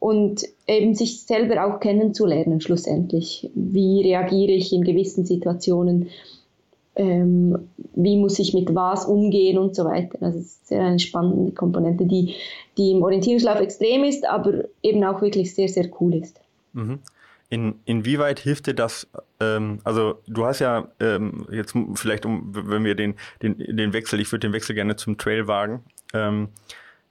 [0.04, 3.50] und eben sich selber auch kennenzulernen schlussendlich.
[3.54, 6.10] Wie reagiere ich in gewissen Situationen?
[6.94, 10.18] Ähm, wie muss ich mit was umgehen und so weiter.
[10.20, 12.34] Also das ist sehr eine spannende Komponente, die,
[12.76, 16.38] die im Orientierungslauf extrem ist, aber eben auch wirklich sehr, sehr cool ist.
[16.74, 16.98] Mhm.
[17.50, 19.06] In, inwieweit hilft dir das?
[19.40, 24.20] Ähm, also du hast ja ähm, jetzt vielleicht, um, wenn wir den, den, den Wechsel,
[24.20, 25.84] ich würde den Wechsel gerne zum Trail wagen.
[26.12, 26.48] Ähm,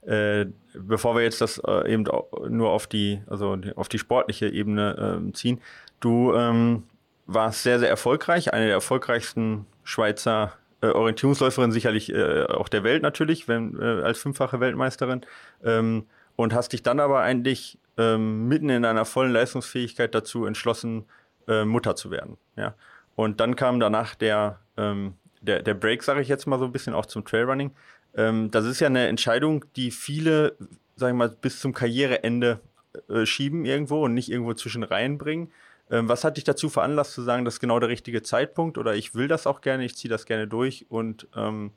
[0.02, 2.04] äh, bevor wir jetzt das äh, eben
[2.48, 5.60] nur auf die, also auf die sportliche Ebene äh, ziehen,
[6.00, 6.82] du ähm,
[7.26, 13.02] warst sehr, sehr erfolgreich, eine der erfolgreichsten Schweizer äh, Orientierungsläuferin, sicherlich äh, auch der Welt
[13.02, 15.22] natürlich, wenn, äh, als fünffache Weltmeisterin.
[15.64, 21.04] Ähm, und hast dich dann aber eigentlich ähm, mitten in deiner vollen Leistungsfähigkeit dazu entschlossen,
[21.48, 22.36] äh, Mutter zu werden.
[22.56, 22.74] Ja?
[23.14, 26.72] Und dann kam danach der, ähm, der, der Break, sage ich jetzt mal so ein
[26.72, 27.72] bisschen, auch zum Trailrunning.
[28.16, 30.56] Ähm, das ist ja eine Entscheidung, die viele,
[30.96, 32.60] sagen wir mal, bis zum Karriereende
[33.08, 35.50] äh, schieben irgendwo und nicht irgendwo zwischen reinbringen.
[35.90, 38.94] Ähm, was hat dich dazu veranlasst zu sagen, das ist genau der richtige Zeitpunkt oder
[38.94, 41.72] ich will das auch gerne, ich ziehe das gerne durch und, ähm,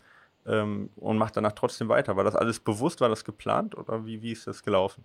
[0.46, 2.16] ähm, und mache danach trotzdem weiter?
[2.16, 5.04] War das alles bewusst, war das geplant oder wie, wie ist das gelaufen?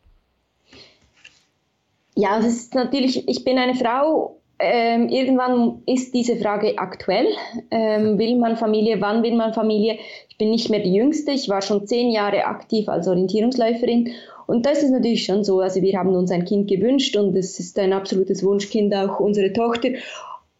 [2.14, 7.26] Ja, es ist natürlich, ich bin eine Frau ähm, irgendwann ist diese Frage aktuell.
[7.72, 9.00] Ähm, will man Familie?
[9.00, 9.98] Wann will man Familie?
[10.28, 11.32] Ich bin nicht mehr die Jüngste.
[11.32, 14.12] Ich war schon zehn Jahre aktiv als Orientierungsläuferin.
[14.46, 15.60] Und das ist natürlich schon so.
[15.60, 19.52] Also wir haben uns ein Kind gewünscht und es ist ein absolutes Wunschkind, auch unsere
[19.52, 19.88] Tochter.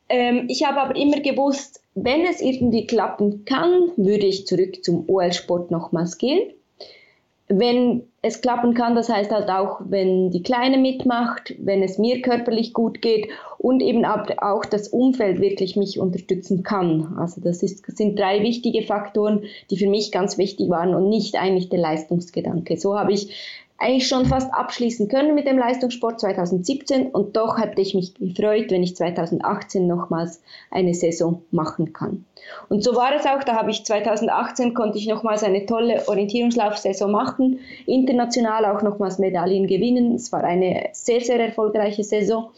[0.09, 5.09] Ähm, ich habe aber immer gewusst, wenn es irgendwie klappen kann, würde ich zurück zum
[5.09, 6.53] OL-Sport nochmals gehen
[7.59, 12.23] wenn es klappen kann, das heißt halt auch, wenn die Kleine mitmacht, wenn es mir
[12.23, 17.17] körperlich gut geht und eben auch das Umfeld wirklich mich unterstützen kann.
[17.19, 21.35] Also das ist, sind drei wichtige Faktoren, die für mich ganz wichtig waren und nicht
[21.37, 22.77] eigentlich der Leistungsgedanke.
[22.77, 27.81] So habe ich eigentlich schon fast abschließen können mit dem Leistungssport 2017 und doch hätte
[27.83, 30.41] ich mich gefreut, wenn ich 2018 nochmals
[30.71, 32.25] eine Saison machen kann.
[32.69, 37.11] Und so war es auch, da habe ich 2018 konnte ich nochmals eine tolle Orientierungslaufsaison
[37.11, 40.15] machen, international auch nochmals Medaillen gewinnen.
[40.15, 42.51] Es war eine sehr, sehr erfolgreiche Saison.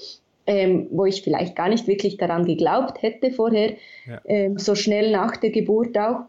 [0.46, 4.20] Ähm, wo ich vielleicht gar nicht wirklich daran geglaubt hätte vorher, ja.
[4.26, 6.26] ähm, so schnell nach der Geburt auch.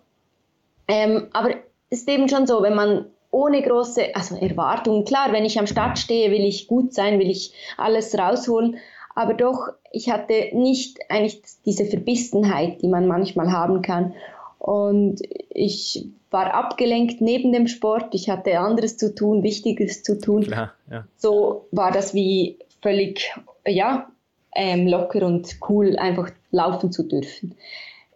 [0.88, 1.49] Ähm, aber
[1.89, 5.03] es ist eben schon so, wenn man ohne große also Erwartungen.
[5.03, 8.77] Klar, wenn ich am Start stehe, will ich gut sein, will ich alles rausholen.
[9.13, 14.13] Aber doch, ich hatte nicht eigentlich diese Verbissenheit, die man manchmal haben kann.
[14.57, 18.15] Und ich war abgelenkt neben dem Sport.
[18.15, 20.43] Ich hatte anderes zu tun, Wichtiges zu tun.
[20.43, 21.05] Klar, ja.
[21.17, 23.33] So war das wie völlig,
[23.67, 24.09] ja,
[24.55, 27.55] ähm, locker und cool, einfach laufen zu dürfen.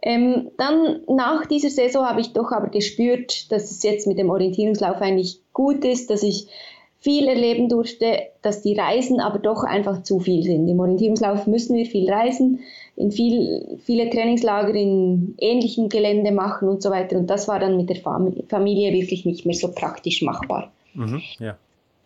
[0.01, 4.29] Ähm, dann nach dieser Saison habe ich doch aber gespürt, dass es jetzt mit dem
[4.29, 6.47] Orientierungslauf eigentlich gut ist, dass ich
[6.99, 10.67] viel erleben durfte, dass die Reisen aber doch einfach zu viel sind.
[10.67, 12.59] Im Orientierungslauf müssen wir viel reisen,
[12.97, 17.17] in viel, viele Trainingslager in ähnlichem Gelände machen und so weiter.
[17.17, 20.71] Und das war dann mit der Familie wirklich nicht mehr so praktisch machbar.
[20.93, 21.57] Mhm, ja.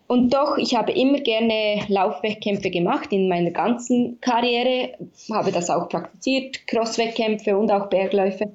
[0.07, 4.89] Und doch, ich habe immer gerne Laufwettkämpfe gemacht in meiner ganzen Karriere,
[5.31, 8.51] habe das auch praktiziert, Crosswettkämpfe und auch Bergläufe.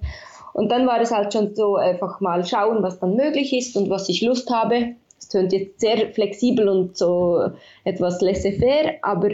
[0.53, 3.91] Und dann war es halt schon so, einfach mal schauen, was dann möglich ist und
[3.91, 4.95] was ich Lust habe.
[5.19, 7.51] Es tönt jetzt sehr flexibel und so
[7.85, 9.31] etwas laissez-faire, aber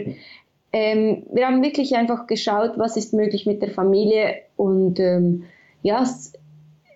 [0.71, 5.43] ähm, wir haben wirklich einfach geschaut, was ist möglich mit der Familie und ähm,
[5.83, 6.33] ja, es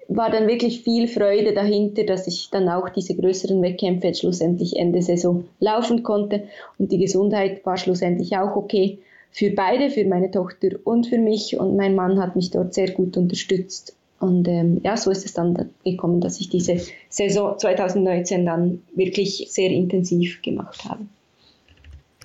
[0.10, 5.02] war dann wirklich viel Freude dahinter, dass ich dann auch diese größeren Wettkämpfe schlussendlich Ende
[5.04, 6.43] Saison laufen konnte.
[6.80, 8.98] Und die Gesundheit war schlussendlich auch okay
[9.32, 11.60] für beide, für meine Tochter und für mich.
[11.60, 13.95] Und mein Mann hat mich dort sehr gut unterstützt.
[14.19, 19.48] Und ähm, ja, so ist es dann gekommen, dass ich diese Saison 2019 dann wirklich
[19.50, 21.06] sehr intensiv gemacht habe.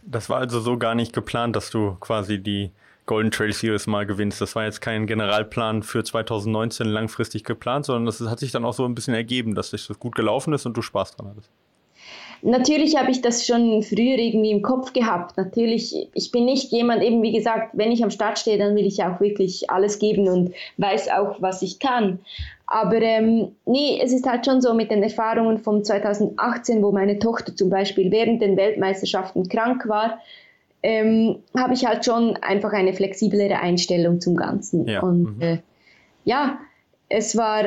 [0.06, 2.70] Das war also so gar nicht geplant, dass du quasi die
[3.06, 4.40] Golden Trail Series mal gewinnst.
[4.40, 8.74] Das war jetzt kein Generalplan für 2019 langfristig geplant, sondern das hat sich dann auch
[8.74, 11.50] so ein bisschen ergeben, dass das gut gelaufen ist und du Spaß dran hattest.
[12.46, 15.38] Natürlich habe ich das schon früher irgendwie im Kopf gehabt.
[15.38, 18.86] Natürlich, ich bin nicht jemand, eben wie gesagt, wenn ich am Start stehe, dann will
[18.86, 22.18] ich auch wirklich alles geben und weiß auch, was ich kann.
[22.66, 27.18] Aber ähm, nee, es ist halt schon so mit den Erfahrungen von 2018, wo meine
[27.18, 30.20] Tochter zum Beispiel während den Weltmeisterschaften krank war,
[30.84, 34.86] ähm, habe ich halt schon einfach eine flexiblere Einstellung zum Ganzen.
[34.86, 35.00] Ja.
[35.00, 35.42] Und mhm.
[35.42, 35.58] äh,
[36.26, 36.58] ja,
[37.08, 37.64] es war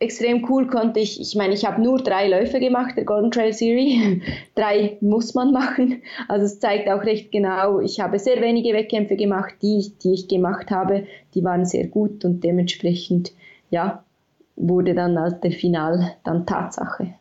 [0.00, 3.52] extrem cool, konnte ich, ich meine, ich habe nur drei Läufe gemacht, der Golden Trail
[3.52, 4.22] Series.
[4.56, 6.02] drei muss man machen.
[6.26, 10.26] Also es zeigt auch recht genau, ich habe sehr wenige Wettkämpfe gemacht, die, die ich
[10.26, 13.32] gemacht habe, die waren sehr gut und dementsprechend,
[13.70, 14.02] ja,
[14.56, 17.14] wurde dann als der Final dann Tatsache.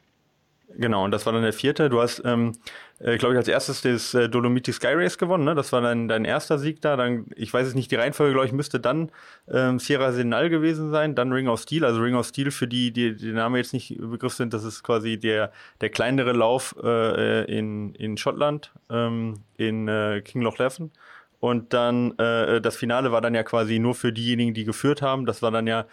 [0.78, 1.90] Genau, und das war dann der vierte.
[1.90, 2.54] Du hast, ähm,
[3.00, 5.54] äh, glaube ich, als erstes das äh, Dolomiti Sky Race gewonnen, ne?
[5.54, 6.96] Das war dein, dein erster Sieg da.
[6.96, 9.12] Dann, ich weiß es nicht, die Reihenfolge, glaube ich, müsste dann
[9.52, 11.86] ähm, Sierra Senal gewesen sein, dann Ring of Steel.
[11.86, 14.64] Also Ring of Steel, für die, die die Name jetzt nicht im Begriff sind, das
[14.64, 20.58] ist quasi der, der kleinere Lauf äh, in, in Schottland, ähm, in äh, King Loch
[20.58, 20.92] Leffen.
[21.40, 25.28] Und dann äh, das Finale war dann ja quasi nur für diejenigen, die geführt haben.
[25.28, 25.86] Das war dann ja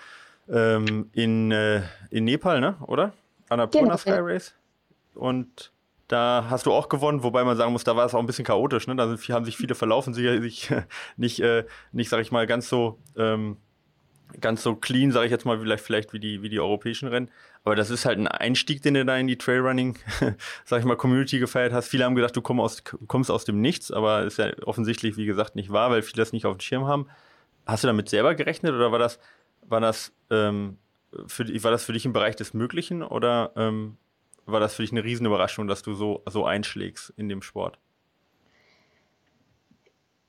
[0.49, 2.77] ähm, in, äh, in Nepal, ne?
[2.87, 3.13] Oder?
[3.51, 3.97] Annapurna genau.
[3.99, 4.55] Sky Race.
[5.15, 5.71] Und
[6.09, 8.45] da hast du auch gewonnen, wobei man sagen muss, da war es auch ein bisschen
[8.45, 8.87] chaotisch.
[8.87, 8.97] Ne?
[8.97, 10.71] Da sind, haben sich viele verlaufen, sich
[11.17, 13.57] nicht, äh, nicht sag ich mal, ganz so, ähm,
[14.41, 17.31] ganz so clean, sage ich jetzt mal, vielleicht, vielleicht wie, die, wie die europäischen Rennen.
[17.63, 19.99] Aber das ist halt ein Einstieg, den du da in die Trailrunning,
[20.65, 21.89] sag ich mal, Community gefeiert hast.
[21.89, 25.27] Viele haben gedacht, du komm aus, kommst aus dem Nichts, aber ist ja offensichtlich, wie
[25.27, 27.09] gesagt, nicht wahr, weil viele das nicht auf dem Schirm haben.
[27.67, 29.19] Hast du damit selber gerechnet oder war das,
[29.63, 30.77] war das, ähm,
[31.27, 33.97] für, war das für dich im Bereich des Möglichen oder ähm,
[34.47, 37.79] war das für dich eine Riesenüberraschung, dass du so, so einschlägst in dem Sport?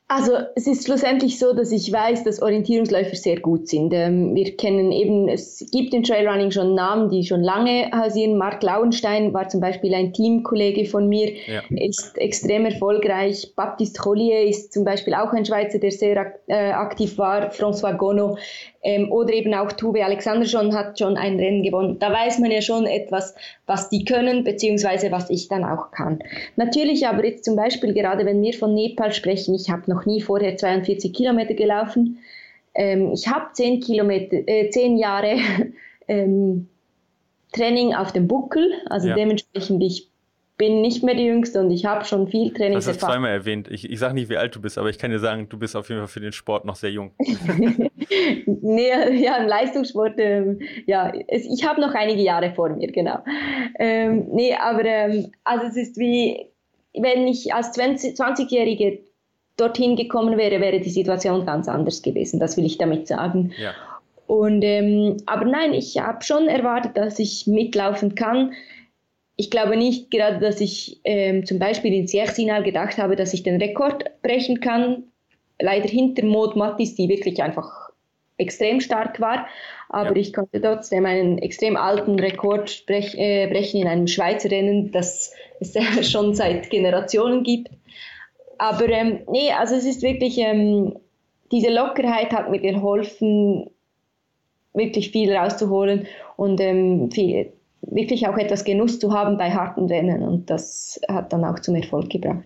[0.08, 3.92] Also es ist schlussendlich so, dass ich weiß, dass Orientierungsläufer sehr gut sind.
[3.92, 8.38] Ähm, wir kennen eben, es gibt im Trailrunning schon Namen, die schon lange hausieren.
[8.38, 11.62] Mark Lauenstein war zum Beispiel ein Teamkollege von mir, ja.
[11.72, 13.54] ist extrem erfolgreich.
[13.56, 17.50] Baptiste Collier ist zum Beispiel auch ein Schweizer, der sehr äh, aktiv war.
[17.50, 18.38] François Gonno
[18.86, 21.98] ähm, oder eben auch Tuve Alexander schon hat schon ein Rennen gewonnen.
[22.00, 23.34] Da weiß man ja schon etwas,
[23.66, 26.20] was die können, beziehungsweise was ich dann auch kann.
[26.56, 30.22] Natürlich aber jetzt zum Beispiel gerade, wenn wir von Nepal sprechen, ich habe noch nie
[30.22, 32.20] vorher 42 Kilometer gelaufen.
[32.76, 35.38] Ähm, ich habe 10 Kilometer, äh, 10 Jahre
[36.08, 36.68] ähm,
[37.54, 39.16] Training auf dem Buckel, also ja.
[39.16, 40.10] dementsprechend ich
[40.58, 42.76] bin nicht mehr die Jüngste und ich habe schon viel Training.
[42.76, 43.68] Das hast du zweimal erwähnt.
[43.70, 45.76] Ich, ich sage nicht, wie alt du bist, aber ich kann dir sagen, du bist
[45.76, 47.12] auf jeden Fall für den Sport noch sehr jung.
[48.46, 48.90] nee,
[49.22, 53.20] ja, im Leistungssport, ähm, ja, es, ich habe noch einige Jahre vor mir, genau.
[53.80, 56.48] Ähm, nee, aber ähm, also es ist wie,
[56.94, 59.00] wenn ich als 20-Jährige
[59.58, 62.40] dorthin gekommen wäre, wäre die Situation ganz anders gewesen.
[62.40, 63.52] Das will ich damit sagen.
[63.58, 63.74] Ja.
[64.28, 68.54] Und, ähm, aber nein, ich habe schon erwartet, dass ich mitlaufen kann
[69.38, 73.44] ich glaube nicht gerade, dass ich ähm, zum Beispiel in Siechsinal gedacht habe, dass ich
[73.44, 75.04] den Rekord brechen kann.
[75.60, 77.90] Leider hinter Maud Mattis, die wirklich einfach
[78.38, 79.48] extrem stark war.
[79.90, 80.16] Aber ja.
[80.18, 85.34] ich konnte trotzdem einen extrem alten Rekord brech, äh, brechen in einem Schweizer Rennen, das
[85.60, 87.70] es ja schon seit Generationen gibt.
[88.58, 90.98] Aber ähm, nee, also es ist wirklich, ähm,
[91.52, 93.70] diese Lockerheit hat mir geholfen,
[94.74, 97.52] wirklich viel rauszuholen und ähm, viel,
[97.88, 101.76] wirklich auch etwas Genuss zu haben bei harten Rennen und das hat dann auch zum
[101.76, 102.44] Erfolg gebracht.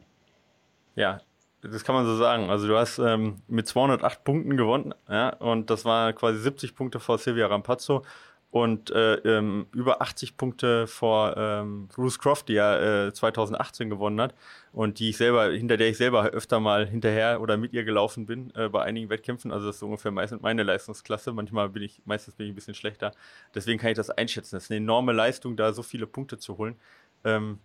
[0.96, 1.22] Ja,
[1.62, 2.50] das kann man so sagen.
[2.50, 7.00] Also du hast ähm, mit 208 Punkten gewonnen ja, und das war quasi 70 Punkte
[7.00, 8.04] vor Silvia Rampazzo
[8.52, 14.20] und äh, ähm, über 80 Punkte vor ähm, Bruce Croft, die ja äh, 2018 gewonnen
[14.20, 14.34] hat
[14.72, 18.26] und die ich selber, hinter der ich selber öfter mal hinterher oder mit ihr gelaufen
[18.26, 19.52] bin äh, bei einigen Wettkämpfen.
[19.52, 21.32] Also das ist ungefähr meistens meine Leistungsklasse.
[21.32, 23.12] Manchmal bin ich, meistens bin ich ein bisschen schlechter.
[23.54, 24.56] Deswegen kann ich das einschätzen.
[24.56, 26.76] Das ist eine enorme Leistung, da so viele Punkte zu holen.
[27.24, 27.60] Ähm,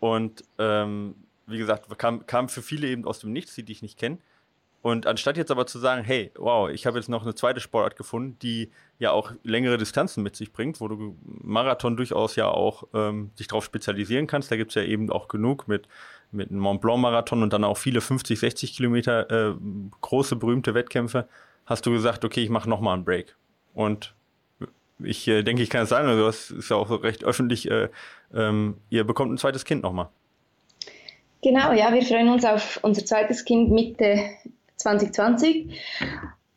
[0.00, 1.14] und ähm,
[1.46, 4.18] wie gesagt, kam, kam für viele eben aus dem Nichts, die dich nicht kennen.
[4.82, 7.96] Und anstatt jetzt aber zu sagen, hey, wow, ich habe jetzt noch eine zweite Sportart
[7.96, 12.84] gefunden, die ja auch längere Distanzen mit sich bringt, wo du Marathon durchaus ja auch
[12.94, 14.50] ähm, dich darauf spezialisieren kannst.
[14.50, 15.86] Da gibt es ja eben auch genug mit,
[16.32, 19.54] mit einem Mont Blanc Marathon und dann auch viele 50, 60 Kilometer äh,
[20.00, 21.28] große, berühmte Wettkämpfe.
[21.66, 23.36] Hast du gesagt, okay, ich mache nochmal einen Break.
[23.74, 24.14] Und
[25.04, 27.88] ich äh, denke, ich kann es sagen, also das ist ja auch recht öffentlich, äh,
[28.34, 30.08] ähm, ihr bekommt ein zweites Kind nochmal.
[31.42, 34.24] Genau, ja, wir freuen uns auf unser zweites Kind Mitte
[34.80, 35.70] 2020.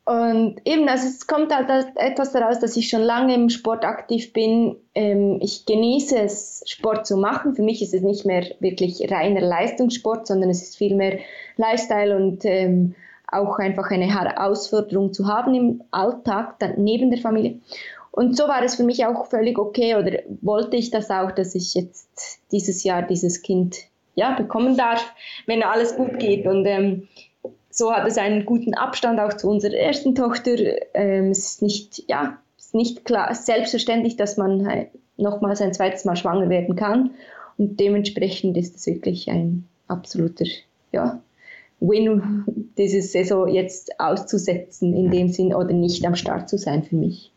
[0.06, 4.34] Und eben, also es kommt halt etwas daraus, dass ich schon lange im Sport aktiv
[4.34, 4.76] bin.
[4.96, 7.56] Ähm, ich genieße es, Sport zu machen.
[7.56, 11.20] Für mich ist es nicht mehr wirklich reiner Leistungssport, sondern es ist vielmehr
[11.56, 12.96] Lifestyle und ähm,
[13.32, 17.60] auch einfach eine Herausforderung zu haben im Alltag, neben der Familie.
[18.12, 21.56] Und so war es für mich auch völlig okay oder wollte ich das auch, dass
[21.56, 23.78] ich jetzt dieses Jahr dieses Kind
[24.16, 25.04] ja, bekommen darf,
[25.48, 26.46] wenn alles gut geht.
[26.46, 27.08] Und ähm,
[27.74, 30.56] so hat es einen guten Abstand auch zu unserer ersten Tochter.
[30.94, 36.06] Ähm, es ist nicht, ja, ist nicht klar, selbstverständlich, dass man halt nochmals ein zweites
[36.06, 37.12] Mal schwanger werden kann.
[37.58, 40.46] Und dementsprechend ist es wirklich ein absoluter
[40.92, 41.20] ja,
[41.80, 42.46] Win,
[42.78, 47.32] diese Saison jetzt auszusetzen in dem Sinn oder nicht am Start zu sein für mich.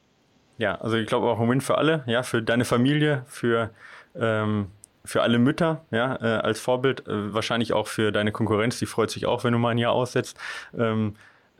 [0.59, 3.71] Ja, also ich glaube auch ein Win für alle, ja, für deine Familie, für,
[4.19, 4.67] ähm,
[5.07, 9.11] für alle Mütter, ja, äh, als Vorbild, äh, wahrscheinlich auch für deine Konkurrenz, die freut
[9.11, 10.37] sich auch, wenn du mal ein Jahr aussetzt.
[10.77, 11.15] Ähm,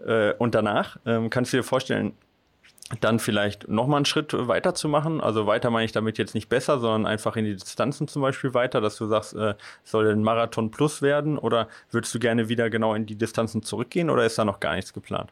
[0.05, 2.13] äh, und danach ähm, kannst du dir vorstellen,
[3.01, 5.21] dann vielleicht nochmal einen Schritt weiter zu machen.
[5.21, 8.55] Also weiter meine ich damit jetzt nicht besser, sondern einfach in die Distanzen zum Beispiel
[8.55, 12.71] weiter, dass du sagst, äh, soll ein Marathon plus werden oder würdest du gerne wieder
[12.71, 15.31] genau in die Distanzen zurückgehen oder ist da noch gar nichts geplant?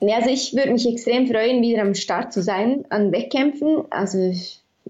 [0.00, 3.84] Also ich würde mich extrem freuen, wieder am Start zu sein an Wettkämpfen.
[3.90, 4.32] Also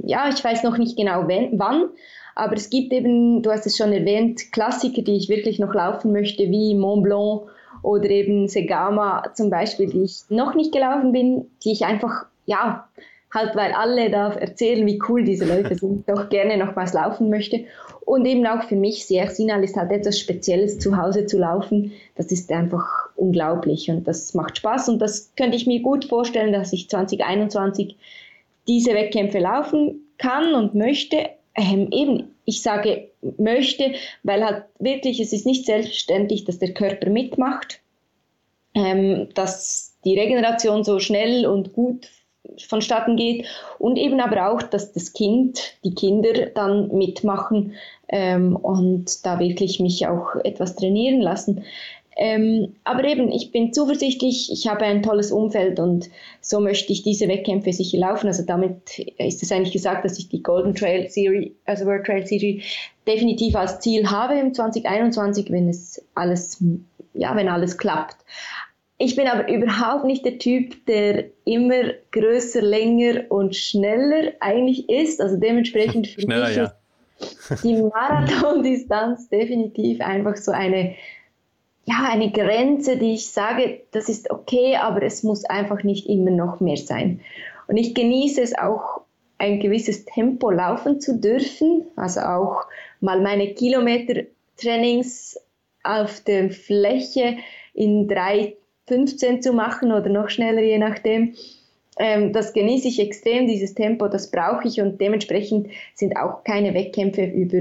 [0.05, 1.91] ja, ich weiß noch nicht genau wenn, wann,
[2.35, 6.13] aber es gibt eben, du hast es schon erwähnt, Klassiker, die ich wirklich noch laufen
[6.13, 7.43] möchte, wie Mont Blanc
[7.83, 12.89] oder eben Segama zum Beispiel, die ich noch nicht gelaufen bin, die ich einfach, ja,
[13.33, 17.65] halt weil alle da erzählen, wie cool diese Leute sind, doch gerne nochmals laufen möchte.
[18.05, 21.93] Und eben auch für mich, Siersinal ist halt etwas Spezielles, zu Hause zu laufen.
[22.15, 26.53] Das ist einfach unglaublich und das macht Spaß und das könnte ich mir gut vorstellen,
[26.53, 27.97] dass ich 2021
[28.69, 31.31] diese Wettkämpfe laufen kann und möchte.
[31.55, 37.11] Ähm, eben, ich sage möchte, weil halt wirklich, es ist nicht selbstverständlich, dass der Körper
[37.11, 37.81] mitmacht,
[38.75, 42.09] ähm, dass die Regeneration so schnell und gut
[42.67, 43.47] vonstatten geht
[43.79, 47.75] und eben aber auch, dass das Kind, die Kinder dann mitmachen
[48.09, 51.65] ähm, und da wirklich mich auch etwas trainieren lassen.
[52.21, 57.05] Ähm, aber eben, ich bin zuversichtlich, ich habe ein tolles Umfeld und so möchte ich
[57.05, 58.27] diese Wettkämpfe sicher laufen.
[58.27, 62.27] Also damit ist es eigentlich gesagt, dass ich die Golden Trail Series, also World Trail
[62.27, 62.65] Series,
[63.07, 66.63] definitiv als Ziel habe im 2021, wenn es alles,
[67.15, 68.17] ja, wenn alles klappt.
[68.99, 75.21] Ich bin aber überhaupt nicht der Typ, der immer größer, länger und schneller eigentlich ist.
[75.21, 76.65] Also dementsprechend für Schneller, mich ja.
[76.65, 80.97] ist die Marathondistanz definitiv einfach so eine
[81.89, 86.31] ja, eine Grenze, die ich sage, das ist okay, aber es muss einfach nicht immer
[86.31, 87.21] noch mehr sein.
[87.67, 89.01] Und ich genieße es auch,
[89.41, 92.67] ein gewisses Tempo laufen zu dürfen, also auch
[93.01, 95.41] mal meine Kilometer-Trainings
[95.85, 97.37] auf der Fläche
[97.73, 101.37] in 3,15 zu machen oder noch schneller, je nachdem.
[102.01, 106.75] Ähm, das genieße ich extrem, dieses Tempo, das brauche ich und dementsprechend sind auch keine
[106.75, 107.61] Wettkämpfe über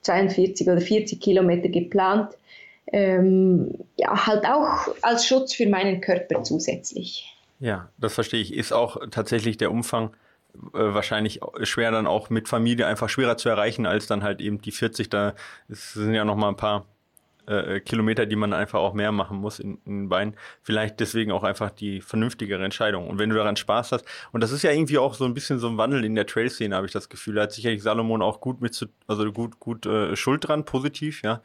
[0.00, 2.30] 42 oder 40 Kilometer geplant
[2.92, 7.34] ähm, ja, halt auch als Schutz für meinen Körper zusätzlich.
[7.60, 8.54] Ja, das verstehe ich.
[8.54, 10.10] Ist auch tatsächlich der Umfang
[10.54, 14.60] äh, wahrscheinlich schwer dann auch mit Familie einfach schwerer zu erreichen als dann halt eben
[14.60, 15.10] die 40.
[15.10, 15.34] Da
[15.68, 16.86] sind ja noch mal ein paar
[17.46, 20.34] äh, Kilometer, die man einfach auch mehr machen muss in, in den Beinen.
[20.62, 23.08] Vielleicht deswegen auch einfach die vernünftigere Entscheidung.
[23.08, 25.58] Und wenn du daran Spaß hast, und das ist ja irgendwie auch so ein bisschen
[25.58, 27.34] so ein Wandel in der Trail-Szene, habe ich das Gefühl.
[27.34, 31.22] Da hat sicherlich Salomon auch gut mit zu, also gut, gut äh, Schuld dran, positiv,
[31.22, 31.40] ja äh,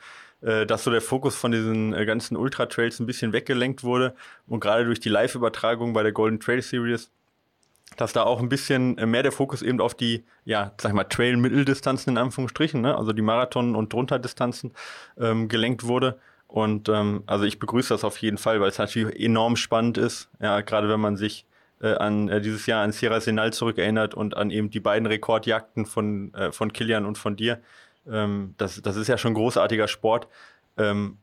[0.66, 4.14] dass so der Fokus von diesen äh, ganzen Ultra-Trails ein bisschen weggelenkt wurde
[4.48, 7.12] und gerade durch die Live-Übertragung bei der Golden Trail Series,
[7.98, 10.96] dass da auch ein bisschen äh, mehr der Fokus eben auf die, ja, sag ich
[10.96, 12.98] mal, Trail-Mitteldistanzen in Anführungsstrichen, ne?
[12.98, 14.74] also die Marathon- und Drunterdistanzen
[15.18, 16.20] ähm, gelenkt wurde.
[16.48, 20.30] Und ähm, also ich begrüße das auf jeden Fall, weil es natürlich enorm spannend ist,
[20.40, 21.46] ja, gerade wenn man sich
[21.82, 25.86] äh, an äh, dieses Jahr an Sierra Senal zurückerinnert und an eben die beiden Rekordjagden
[25.86, 27.60] von, äh, von Kilian und von dir,
[28.10, 30.28] ähm, das, das ist ja schon großartiger Sport
[30.78, 31.18] ähm,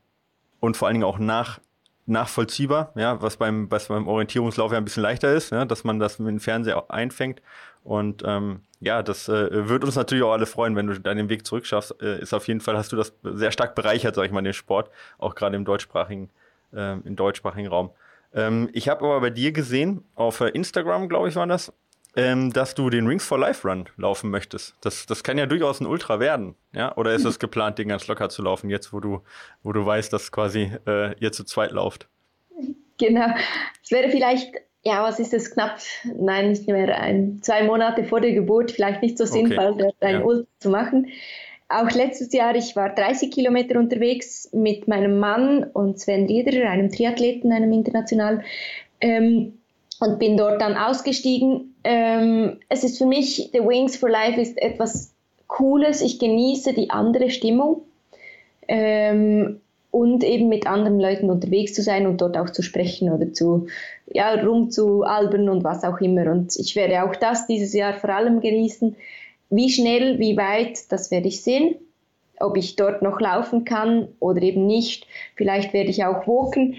[0.60, 1.60] und vor allen Dingen auch nach,
[2.06, 5.98] nachvollziehbar, ja, was beim, was beim Orientierungslauf ja ein bisschen leichter ist, ja, dass man
[5.98, 7.40] das mit dem Fernseher einfängt.
[7.82, 11.46] Und ähm, ja, das äh, wird uns natürlich auch alle freuen, wenn du deinen Weg
[11.46, 12.02] zurückschaffst.
[12.02, 14.52] Äh, ist auf jeden Fall, hast du das sehr stark bereichert, sag ich mal, den
[14.52, 16.30] Sport, auch gerade im deutschsprachigen,
[16.74, 17.90] äh, im deutschsprachigen Raum.
[18.34, 21.72] Ähm, ich habe aber bei dir gesehen, auf äh, Instagram, glaube ich, war das,
[22.16, 24.74] ähm, dass du den Rings for Life Run laufen möchtest.
[24.80, 26.96] Das, das kann ja durchaus ein Ultra werden, ja?
[26.96, 29.20] Oder ist es geplant, den ganz locker zu laufen, jetzt wo du,
[29.62, 32.08] wo du weißt, dass quasi äh, ihr zu zweit lauft?
[32.98, 33.26] Genau.
[33.82, 35.78] Es wäre vielleicht, ja, was ist es, knapp,
[36.18, 39.92] nein, nicht mehr, ein, zwei Monate vor der Geburt, vielleicht nicht so sinnvoll, okay.
[40.00, 40.24] ein ja.
[40.24, 41.08] Ultra zu machen.
[41.68, 46.90] Auch letztes Jahr, ich war 30 Kilometer unterwegs mit meinem Mann und Sven Rieder, einem
[46.90, 48.42] Triathleten, einem internationalen.
[49.00, 49.59] Ähm,
[50.00, 51.74] und bin dort dann ausgestiegen.
[51.84, 55.12] Ähm, es ist für mich, The Wings for Life ist etwas
[55.46, 56.00] Cooles.
[56.00, 57.82] Ich genieße die andere Stimmung.
[58.66, 63.32] Ähm, und eben mit anderen Leuten unterwegs zu sein und dort auch zu sprechen oder
[63.32, 63.66] zu
[64.06, 66.30] ja, rumzualbern und was auch immer.
[66.30, 68.96] Und ich werde auch das dieses Jahr vor allem genießen.
[69.50, 71.74] Wie schnell, wie weit, das werde ich sehen.
[72.38, 75.06] Ob ich dort noch laufen kann oder eben nicht.
[75.34, 76.76] Vielleicht werde ich auch walken.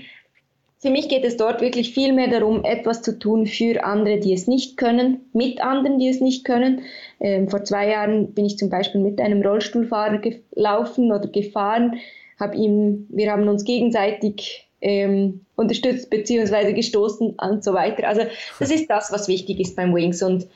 [0.82, 4.34] Für mich geht es dort wirklich viel mehr darum, etwas zu tun für andere, die
[4.34, 6.82] es nicht können, mit anderen, die es nicht können.
[7.20, 12.00] Ähm, vor zwei Jahren bin ich zum Beispiel mit einem Rollstuhlfahrer gelaufen oder gefahren,
[12.40, 16.74] hab ihm, wir haben uns gegenseitig ähm, unterstützt bzw.
[16.74, 18.08] gestoßen und so weiter.
[18.08, 18.22] Also
[18.60, 20.24] das ist das, was wichtig ist beim Wings.
[20.24, 20.48] Und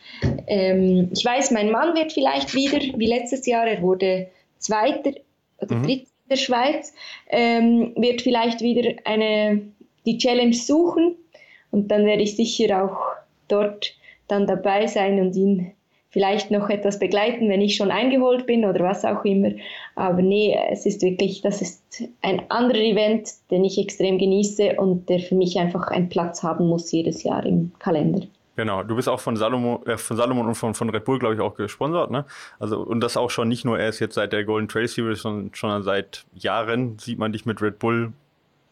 [0.47, 4.25] ähm, ich weiß, mein Mann wird vielleicht wieder, wie letztes Jahr, er wurde
[4.57, 5.11] Zweiter
[5.61, 5.83] oder mhm.
[5.83, 6.93] Dritter in der Schweiz,
[7.29, 9.61] ähm, wird vielleicht wieder eine
[10.05, 11.15] die Challenge suchen
[11.71, 12.97] und dann werde ich sicher auch
[13.47, 13.93] dort
[14.27, 15.71] dann dabei sein und ihn
[16.15, 19.51] vielleicht noch etwas begleiten, wenn ich schon eingeholt bin oder was auch immer.
[19.95, 25.09] Aber nee, es ist wirklich, das ist ein anderer Event, den ich extrem genieße und
[25.09, 28.21] der für mich einfach einen Platz haben muss jedes Jahr im Kalender.
[28.55, 31.35] Genau, du bist auch von Salomon, äh, von Salomon und von, von Red Bull, glaube
[31.35, 32.23] ich, auch gesponsert, ne?
[32.59, 35.53] Also, und das auch schon nicht nur erst jetzt seit der Golden Trail Series, sondern
[35.53, 38.13] schon seit Jahren sieht man dich mit Red Bull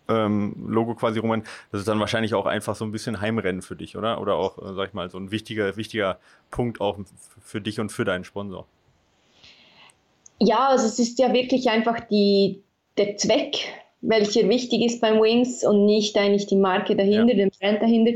[0.10, 1.44] ähm, Logo quasi rum.
[1.72, 4.22] Das ist dann wahrscheinlich auch einfach so ein bisschen Heimrennen für dich, oder?
[4.22, 6.20] Oder auch, äh, sag ich mal, so ein wichtiger, wichtiger
[6.52, 6.98] Punkt auch
[7.42, 8.68] für dich und für deinen Sponsor.
[10.40, 12.62] Ja, also es ist ja wirklich einfach die,
[12.98, 13.58] der Zweck,
[14.02, 17.36] welcher wichtig ist beim Wings und nicht eigentlich die Marke dahinter, ja.
[17.36, 18.12] den Brand dahinter.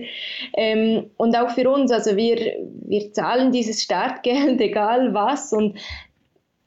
[0.58, 5.54] Ähm, und auch für uns, also wir, wir zahlen dieses Startgeld, egal was.
[5.54, 5.80] Und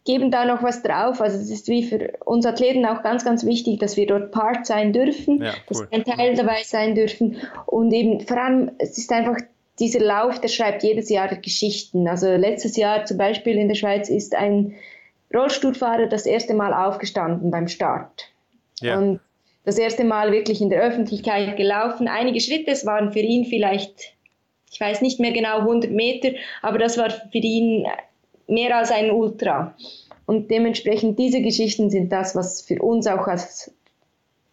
[0.05, 1.21] geben da noch was drauf.
[1.21, 4.67] Also es ist wie für uns Athleten auch ganz, ganz wichtig, dass wir dort Part
[4.67, 5.57] sein dürfen, ja, cool.
[5.69, 7.37] dass wir ein Teil dabei sein dürfen.
[7.67, 9.37] Und eben vor allem, es ist einfach
[9.79, 12.09] dieser Lauf, der schreibt jedes Jahr Geschichten.
[12.09, 14.75] Also letztes Jahr zum Beispiel in der Schweiz ist ein
[15.35, 18.31] Rollstuhlfahrer das erste Mal aufgestanden beim Start.
[18.81, 18.99] Ja.
[18.99, 19.21] Und
[19.65, 22.09] das erste Mal wirklich in der Öffentlichkeit gelaufen.
[22.09, 24.15] Einige Schritte, es waren für ihn vielleicht,
[24.71, 26.31] ich weiß nicht mehr genau, 100 Meter,
[26.63, 27.87] aber das war für ihn
[28.51, 29.75] mehr als ein Ultra.
[30.27, 33.73] Und dementsprechend diese Geschichten sind das, was für uns auch als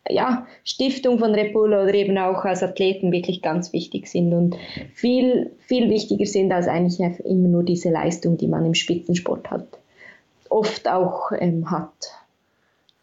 [0.10, 4.56] ja, Stiftung von Red Bull oder eben auch als Athleten wirklich ganz wichtig sind und
[4.94, 9.68] viel, viel wichtiger sind als eigentlich immer nur diese Leistung, die man im Spitzensport hat,
[10.50, 12.12] oft auch ähm, hat.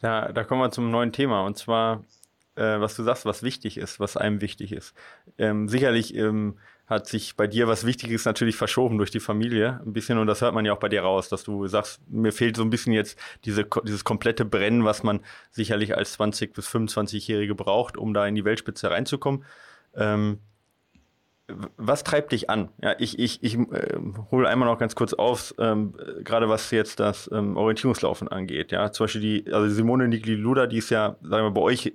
[0.03, 2.05] Ja, da kommen wir zum neuen Thema und zwar,
[2.57, 4.95] äh, was du sagst, was wichtig ist, was einem wichtig ist.
[5.38, 9.93] Ähm, sicherlich ähm, hat sich bei dir was Wichtiges natürlich verschoben durch die Familie ein
[9.93, 12.57] bisschen und das hört man ja auch bei dir raus, dass du sagst, mir fehlt
[12.57, 15.20] so ein bisschen jetzt diese, dieses komplette Brennen, was man
[15.51, 19.45] sicherlich als 20 bis 25-Jährige braucht, um da in die Weltspitze reinzukommen.
[19.95, 20.41] Ähm,
[21.76, 22.70] was treibt dich an?
[22.82, 23.99] Ja, ich ich, ich äh,
[24.30, 28.72] hole einmal noch ganz kurz auf, ähm, gerade was jetzt das ähm, Orientierungslaufen angeht.
[28.72, 31.93] Ja, zum Beispiel die, also Simone Nigli-Luda, die ist ja, sagen wir, bei euch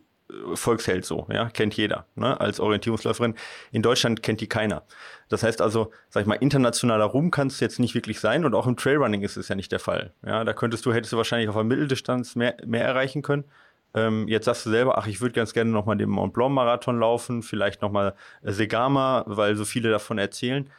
[0.53, 3.35] Volksheld so, ja, kennt jeder, ne, als Orientierungsläuferin.
[3.71, 4.83] In Deutschland kennt die keiner.
[5.27, 8.53] Das heißt also, sag ich mal, internationaler Ruhm kann es jetzt nicht wirklich sein und
[8.53, 10.13] auch im Trailrunning ist es ja nicht der Fall.
[10.25, 13.45] Ja, da könntest du, hättest du wahrscheinlich auf der Mitteldistanz mehr, mehr erreichen können.
[13.95, 16.99] Ähm, jetzt sagst du selber, ach, ich würde ganz gerne nochmal den Mont Blanc Marathon
[16.99, 18.13] laufen, vielleicht nochmal
[18.43, 20.69] Segama, weil so viele davon erzählen.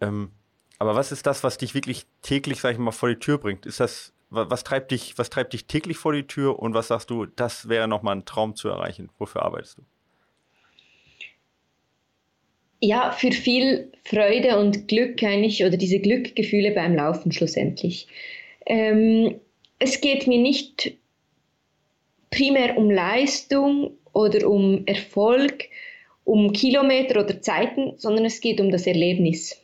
[0.00, 0.30] Ähm,
[0.78, 3.66] aber was ist das, was dich wirklich täglich, sag ich mal, vor die Tür bringt?
[3.66, 7.10] Ist das was treibt dich, was treibt dich täglich vor die Tür und was sagst
[7.10, 9.10] du, das wäre nochmal ein Traum zu erreichen?
[9.18, 9.82] Wofür arbeitest du?
[12.82, 18.06] Ja, für viel Freude und Glück eigentlich oder diese Glückgefühle beim Laufen schlussendlich.
[18.64, 19.38] Ähm,
[19.78, 20.92] es geht mir nicht
[22.30, 25.64] primär um Leistung oder um Erfolg,
[26.24, 29.60] um Kilometer oder Zeiten, sondern es geht um das Erlebnis.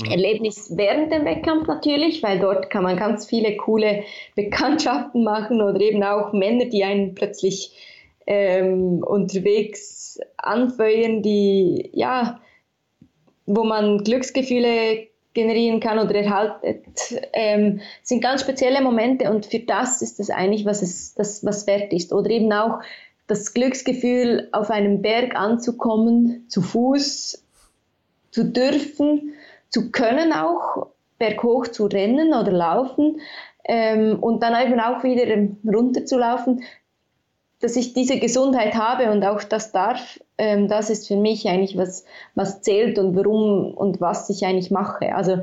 [0.00, 0.10] Mhm.
[0.10, 5.80] Erlebnis während dem Wettkampf natürlich, weil dort kann man ganz viele coole Bekanntschaften machen oder
[5.80, 7.72] eben auch Männer, die einen plötzlich
[8.26, 12.40] ähm, unterwegs anfeuern, die ja,
[13.46, 16.84] wo man Glücksgefühle generieren kann oder erhalten,
[17.32, 21.66] ähm, sind ganz spezielle Momente und für das ist das eigentlich, was es, das, was
[21.66, 22.12] wert ist.
[22.12, 22.80] Oder eben auch
[23.26, 27.42] das Glücksgefühl, auf einem Berg anzukommen, zu Fuß
[28.30, 29.32] zu dürfen
[29.72, 30.86] zu können, auch
[31.18, 33.20] berghoch zu rennen oder laufen
[33.64, 36.62] ähm, und dann eben auch wieder runter zu laufen,
[37.60, 41.76] dass ich diese Gesundheit habe und auch das darf, ähm, das ist für mich eigentlich
[41.76, 42.04] was,
[42.34, 45.14] was zählt und warum und was ich eigentlich mache.
[45.14, 45.38] Also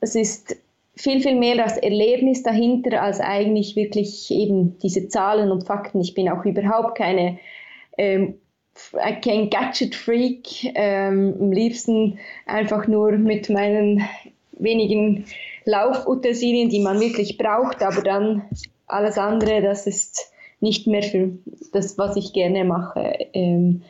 [0.00, 0.56] es ist
[0.94, 6.00] viel, viel mehr das Erlebnis dahinter als eigentlich wirklich eben diese Zahlen und Fakten.
[6.00, 7.38] Ich bin auch überhaupt keine
[7.96, 8.38] ähm,
[9.22, 14.02] kein Gadget-Freak, ähm, am liebsten einfach nur mit meinen
[14.52, 15.26] wenigen
[15.64, 18.42] Laufutensilien, die man wirklich braucht, aber dann
[18.86, 21.32] alles andere, das ist nicht mehr für
[21.72, 23.26] das, was ich gerne mache.
[23.34, 23.82] Ähm,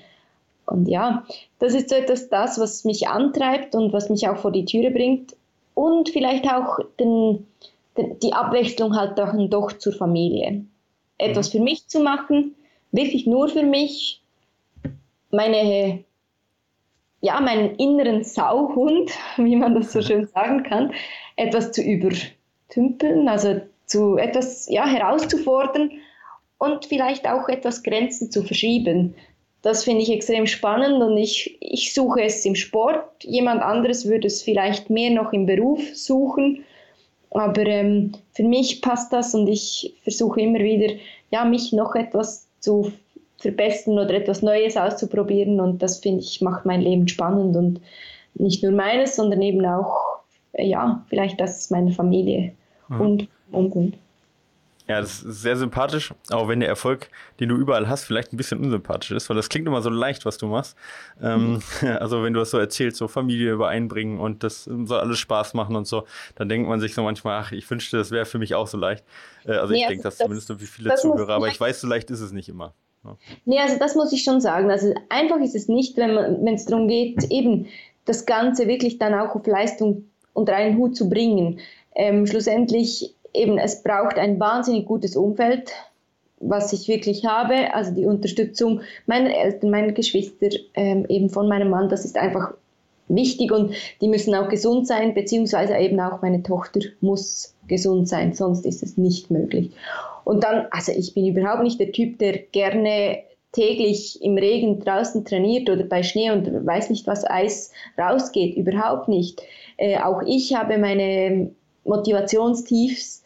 [0.67, 1.25] und ja,
[1.59, 4.91] das ist so etwas das, was mich antreibt und was mich auch vor die Türe
[4.91, 5.37] bringt.
[5.75, 7.47] Und vielleicht auch den,
[7.97, 10.65] den, die Abwechslung halt dann doch zur Familie.
[11.19, 11.59] Etwas mhm.
[11.59, 12.55] für mich zu machen,
[12.91, 14.23] wirklich nur für mich,
[15.31, 16.05] meine,
[17.21, 20.93] ja, meinen inneren Sauhund, wie man das so schön sagen kann,
[21.37, 25.91] etwas zu übertümpeln, also zu etwas ja, herauszufordern
[26.59, 29.15] und vielleicht auch etwas Grenzen zu verschieben.
[29.63, 33.25] Das finde ich extrem spannend und ich, ich suche es im Sport.
[33.25, 36.65] Jemand anderes würde es vielleicht mehr noch im Beruf suchen.
[37.31, 40.95] Aber ähm, für mich passt das und ich versuche immer wieder,
[41.31, 42.93] ja, mich noch etwas zu
[43.39, 45.61] verbessern oder etwas Neues auszuprobieren.
[45.61, 47.81] Und das finde ich macht mein Leben spannend und
[48.35, 50.21] nicht nur meines, sondern eben auch,
[50.53, 52.53] äh, ja, vielleicht das meiner Familie
[52.89, 53.01] mhm.
[53.01, 53.93] und Umgang.
[54.89, 57.11] Ja, das ist sehr sympathisch, auch wenn der Erfolg,
[57.41, 60.25] den du überall hast, vielleicht ein bisschen unsympathisch ist, weil das klingt immer so leicht,
[60.25, 60.77] was du machst.
[61.21, 61.89] Ähm, mhm.
[61.99, 65.75] also wenn du das so erzählst, so Familie übereinbringen und das soll alles Spaß machen
[65.75, 66.07] und so,
[66.37, 68.79] dann denkt man sich so manchmal, ach, ich wünschte, das wäre für mich auch so
[68.79, 69.05] leicht.
[69.45, 71.89] Äh, also nee, ich denke das, das zumindest für viele Zuhörer, aber ich weiß, so
[71.89, 72.73] leicht ist es nicht immer.
[73.45, 74.71] Nee, also das muss ich schon sagen.
[74.71, 77.67] Also einfach ist es nicht, wenn es darum geht, eben
[78.05, 81.59] das Ganze wirklich dann auch auf Leistung unter einen Hut zu bringen.
[81.95, 85.73] Ähm, schlussendlich eben, es braucht ein wahnsinnig gutes Umfeld,
[86.41, 87.75] was ich wirklich habe.
[87.75, 92.55] Also die Unterstützung meiner Eltern, meiner Geschwister, ähm, eben von meinem Mann, das ist einfach
[93.09, 98.33] wichtig und die müssen auch gesund sein, beziehungsweise eben auch meine Tochter muss gesund sein,
[98.33, 99.71] sonst ist es nicht möglich.
[100.25, 103.19] Und dann, also ich bin überhaupt nicht der Typ, der gerne
[103.53, 109.09] täglich im Regen draußen trainiert oder bei Schnee und weiß nicht was Eis rausgeht, überhaupt
[109.09, 109.43] nicht.
[109.77, 111.51] Äh, auch ich habe meine
[111.85, 113.23] Motivationstiefs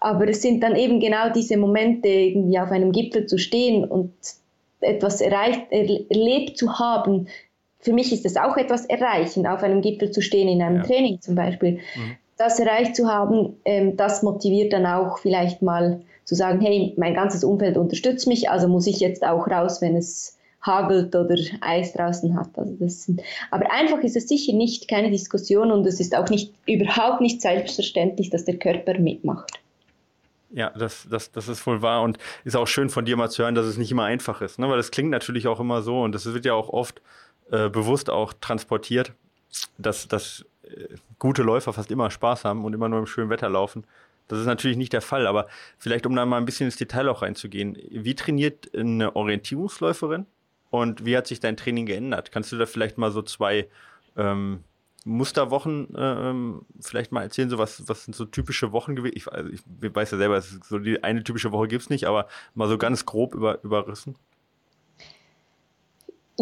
[0.00, 4.12] aber es sind dann eben genau diese Momente, irgendwie auf einem Gipfel zu stehen und
[4.80, 7.28] etwas erreicht, erlebt zu haben.
[7.80, 10.82] Für mich ist es auch etwas erreichen, auf einem Gipfel zu stehen, in einem ja.
[10.82, 11.72] Training zum Beispiel.
[11.72, 12.16] Mhm.
[12.36, 17.14] Das erreicht zu haben, ähm, das motiviert dann auch vielleicht mal zu sagen, hey, mein
[17.14, 21.92] ganzes Umfeld unterstützt mich, also muss ich jetzt auch raus, wenn es hagelt oder Eis
[21.92, 22.50] draußen hat.
[22.56, 26.28] Also das sind, aber einfach ist es sicher nicht keine Diskussion und es ist auch
[26.28, 29.60] nicht überhaupt nicht selbstverständlich, dass der Körper mitmacht.
[30.52, 33.44] Ja, das, das, das ist wohl wahr und ist auch schön von dir mal zu
[33.44, 34.68] hören, dass es nicht immer einfach ist, ne?
[34.68, 37.00] weil das klingt natürlich auch immer so und das wird ja auch oft
[37.50, 39.12] äh, bewusst auch transportiert,
[39.78, 43.48] dass, dass äh, gute Läufer fast immer Spaß haben und immer nur im schönen Wetter
[43.48, 43.84] laufen.
[44.28, 47.08] Das ist natürlich nicht der Fall, aber vielleicht, um da mal ein bisschen ins Detail
[47.08, 50.26] auch reinzugehen, wie trainiert eine Orientierungsläuferin
[50.70, 52.30] und wie hat sich dein Training geändert?
[52.30, 53.68] Kannst du da vielleicht mal so zwei
[54.16, 54.62] ähm,
[55.04, 59.16] Musterwochen ähm, vielleicht mal erzählen, so was, was sind so typische Wochen gewesen?
[59.16, 62.28] Ich, also ich weiß ja selber, so die eine typische Woche gibt es nicht, aber
[62.54, 64.14] mal so ganz grob über, überrissen.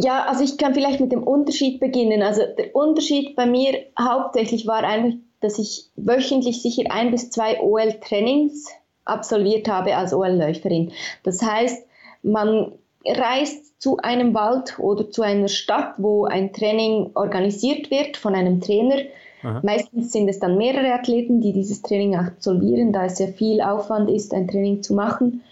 [0.01, 2.23] Ja, also ich kann vielleicht mit dem Unterschied beginnen.
[2.23, 7.61] Also der Unterschied bei mir hauptsächlich war einfach, dass ich wöchentlich sicher ein bis zwei
[7.61, 8.69] OL-Trainings
[9.05, 10.93] absolviert habe als OL-Läuferin.
[11.25, 11.85] Das heißt,
[12.23, 12.73] man
[13.05, 18.61] reist zu einem Wald oder zu einer Stadt, wo ein Training organisiert wird von einem
[18.61, 19.03] Trainer.
[19.43, 19.61] Aha.
[19.65, 24.11] Meistens sind es dann mehrere Athleten, die dieses Training absolvieren, da es sehr viel Aufwand
[24.11, 25.43] ist, ein Training zu machen.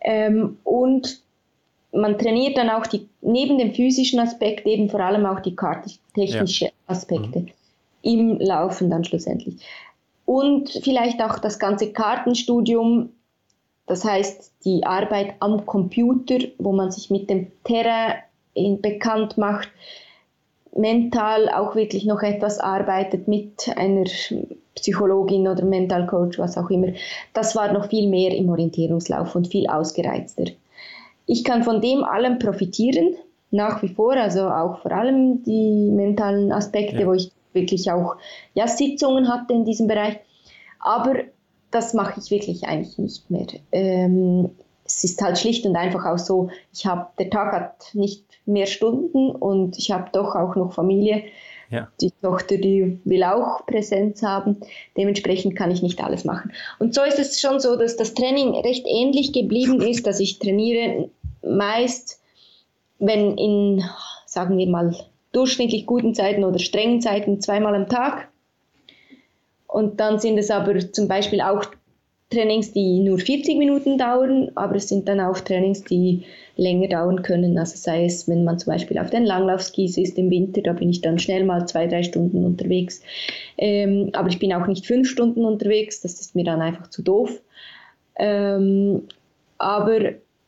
[0.00, 1.23] Ähm, und
[1.94, 5.56] man trainiert dann auch die, neben dem physischen Aspekt eben vor allem auch die
[6.14, 6.70] technische ja.
[6.86, 7.50] Aspekte mhm.
[8.02, 9.56] im Laufen dann schlussendlich.
[10.26, 13.10] Und vielleicht auch das ganze Kartenstudium
[13.86, 18.22] das heißt, die Arbeit am Computer, wo man sich mit dem Terrain
[18.80, 19.68] bekannt macht,
[20.74, 24.06] mental auch wirklich noch etwas arbeitet mit einer
[24.74, 26.88] Psychologin oder Mental Coach, was auch immer.
[27.32, 30.46] Das war noch viel mehr im Orientierungslauf und viel ausgereizter.
[31.26, 33.14] Ich kann von dem allem profitieren,
[33.50, 37.06] nach wie vor, also auch vor allem die mentalen Aspekte, ja.
[37.06, 38.16] wo ich wirklich auch
[38.54, 40.18] ja, Sitzungen hatte in diesem Bereich.
[40.80, 41.14] Aber
[41.70, 43.46] das mache ich wirklich eigentlich nicht mehr.
[43.72, 44.50] Ähm,
[44.84, 48.66] es ist halt schlicht und einfach auch so, ich habe, der Tag hat nicht mehr
[48.66, 51.24] Stunden und ich habe doch auch noch Familie.
[51.74, 51.88] Ja.
[52.00, 54.60] Die Tochter, die will auch Präsenz haben.
[54.96, 56.52] Dementsprechend kann ich nicht alles machen.
[56.78, 60.38] Und so ist es schon so, dass das Training recht ähnlich geblieben ist, dass ich
[60.38, 61.10] trainiere
[61.42, 62.20] meist,
[63.00, 63.82] wenn in,
[64.24, 64.94] sagen wir mal,
[65.32, 68.28] durchschnittlich guten Zeiten oder strengen Zeiten zweimal am Tag.
[69.66, 71.64] Und dann sind es aber zum Beispiel auch
[72.30, 76.24] Trainings, die nur 40 Minuten dauern, aber es sind dann auch Trainings, die
[76.56, 77.58] länger dauern können.
[77.58, 80.90] Also sei es, wenn man zum Beispiel auf den Langlaufskis ist im Winter, da bin
[80.90, 83.02] ich dann schnell mal zwei, drei Stunden unterwegs.
[83.58, 87.02] Ähm, aber ich bin auch nicht fünf Stunden unterwegs, das ist mir dann einfach zu
[87.02, 87.40] doof.
[88.16, 89.02] Ähm,
[89.58, 90.00] aber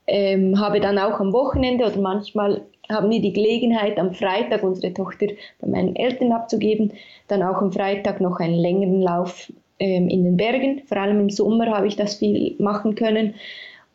[0.07, 4.93] ähm, habe dann auch am Wochenende oder manchmal haben wir die Gelegenheit, am Freitag unsere
[4.95, 5.27] Tochter
[5.61, 6.93] bei meinen Eltern abzugeben,
[7.29, 10.83] dann auch am Freitag noch einen längeren Lauf ähm, in den Bergen.
[10.87, 13.35] Vor allem im Sommer habe ich das viel machen können,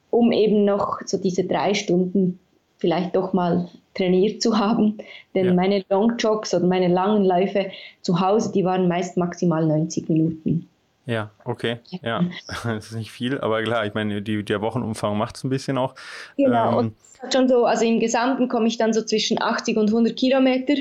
[0.10, 2.40] um eben noch so diese drei Stunden
[2.78, 4.98] vielleicht doch mal trainiert zu haben.
[5.36, 5.54] Denn ja.
[5.54, 7.72] meine Long Jogs oder meine langen Läufe
[8.02, 10.68] zu Hause, die waren meist maximal 90 Minuten.
[11.06, 11.80] Ja, okay.
[12.02, 12.26] Ja,
[12.64, 15.78] das ist nicht viel, aber klar, ich meine, die, der Wochenumfang macht es ein bisschen
[15.78, 15.96] auch.
[16.38, 16.96] Genau, ähm, und
[17.34, 20.74] schon so, also im Gesamten komme ich dann so zwischen 80 und 100 Kilometer.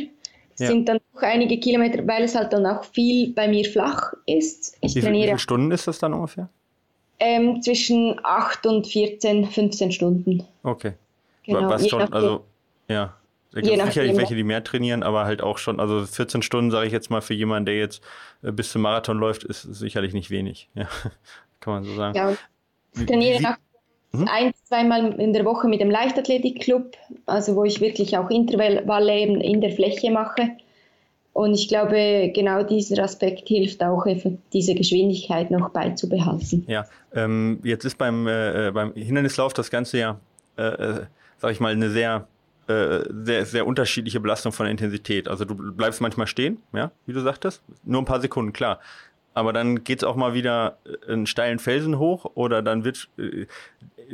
[0.59, 0.67] Ja.
[0.67, 4.77] sind dann einige Kilometer, weil es halt dann auch viel bei mir flach ist.
[4.81, 5.23] Ich wie, trainiere.
[5.23, 6.49] Wie viele Stunden ist das dann ungefähr?
[7.19, 10.47] Ähm, zwischen 8 und 14, 15 Stunden.
[10.63, 10.95] Okay.
[11.45, 12.45] Genau, Was schon, also,
[12.89, 13.15] ja.
[13.53, 16.71] Da gibt es sicherlich welche, die mehr trainieren, aber halt auch schon, also 14 Stunden,
[16.71, 18.03] sage ich jetzt mal, für jemanden, der jetzt
[18.43, 20.69] äh, bis zum Marathon läuft, ist sicherlich nicht wenig.
[20.75, 20.87] Ja,
[21.61, 22.17] kann man so sagen.
[22.17, 22.37] Ja,
[22.95, 23.59] ich trainiere nach
[24.13, 24.29] hm?
[24.29, 26.97] ein, zweimal in der Woche mit dem Leichtathletikclub,
[27.27, 30.51] also wo ich wirklich auch Intervalle eben in der Fläche mache.
[31.33, 34.05] Und ich glaube, genau dieser Aspekt hilft auch,
[34.53, 36.65] diese Geschwindigkeit noch beizubehalten.
[36.67, 40.21] Ja, ähm, jetzt ist beim, äh, äh beim Hindernislauf das Ganze ja,
[40.59, 41.01] äh, äh
[41.39, 42.27] sag ich mal, eine sehr
[42.71, 45.27] äh, sehr, sehr unterschiedliche Belastung von Intensität.
[45.27, 48.79] Also du bleibst manchmal stehen, ja, wie du sagtest, nur ein paar Sekunden, klar.
[49.33, 53.47] Aber dann geht es auch mal wieder einen steilen Felsen hoch oder dann wird, äh,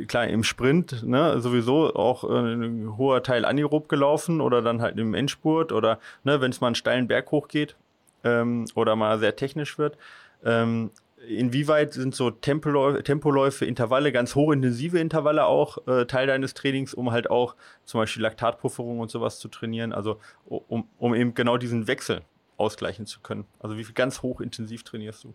[0.05, 4.97] klar, im Sprint ne, sowieso auch äh, ein hoher Teil anaerob gelaufen oder dann halt
[4.99, 7.75] im Endspurt oder ne, wenn es mal einen steilen Berg hochgeht
[8.23, 9.97] ähm, oder mal sehr technisch wird.
[10.45, 10.91] Ähm,
[11.27, 17.11] inwieweit sind so Tempoläufe, Tempoläufe, Intervalle, ganz hochintensive Intervalle auch äh, Teil deines Trainings, um
[17.11, 17.55] halt auch
[17.85, 22.21] zum Beispiel Laktatpufferung und sowas zu trainieren, also um, um eben genau diesen Wechsel
[22.57, 23.45] ausgleichen zu können?
[23.59, 25.33] Also wie viel ganz hochintensiv trainierst du?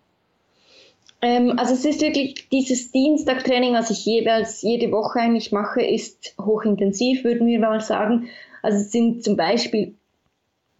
[1.21, 6.35] Ähm, also es ist wirklich dieses Dienstagtraining, was ich jeweils jede Woche eigentlich mache, ist
[6.41, 8.29] hochintensiv, würden wir mal sagen.
[8.63, 9.95] Also es sind zum Beispiel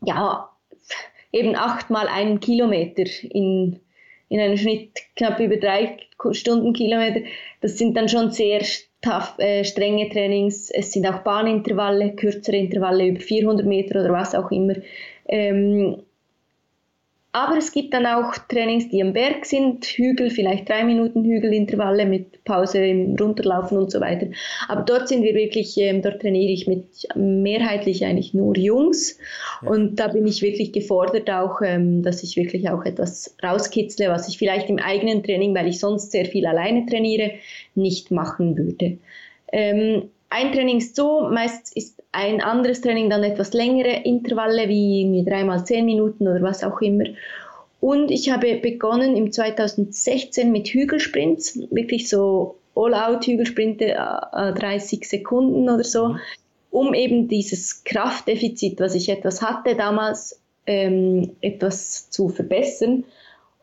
[0.05, 0.51] ja
[1.33, 3.81] eben achtmal einen Kilometer in
[4.33, 5.99] in einem Schnitt knapp über drei
[6.31, 7.21] Stundenkilometer.
[7.61, 8.63] Das sind dann schon sehr
[9.03, 10.71] tough, äh, strenge Trainings.
[10.71, 14.77] Es sind auch Bahnintervalle, kürzere Intervalle über 400 Meter oder was auch immer.
[15.29, 16.03] Ähm,
[17.33, 22.05] aber es gibt dann auch Trainings, die am Berg sind, Hügel, vielleicht drei Minuten Hügelintervalle
[22.05, 24.27] mit Pause im Runterlaufen und so weiter.
[24.69, 29.19] Aber dort sind wir wirklich, ähm, dort trainiere ich mit mehrheitlich eigentlich nur Jungs.
[29.63, 29.71] Ja.
[29.71, 34.29] Und da bin ich wirklich gefordert auch, ähm, dass ich wirklich auch etwas rauskitzle, was
[34.29, 37.33] ich vielleicht im eigenen Training, weil ich sonst sehr viel alleine trainiere,
[37.75, 38.99] nicht machen würde.
[39.51, 45.25] Ähm, ein Training ist so, meist ist ein anderes Training dann etwas längere Intervalle, wie
[45.27, 47.05] dreimal zehn Minuten oder was auch immer.
[47.81, 53.97] Und ich habe begonnen im 2016 mit Hügelsprints, wirklich so All-Out-Hügelsprinte,
[54.33, 56.19] 30 Sekunden oder so, mhm.
[56.71, 63.05] um eben dieses Kraftdefizit, was ich etwas hatte damals, ähm, etwas zu verbessern.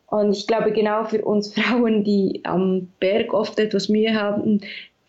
[0.07, 4.61] Und ich glaube, genau für uns Frauen, die am Berg oft etwas Mühe haben,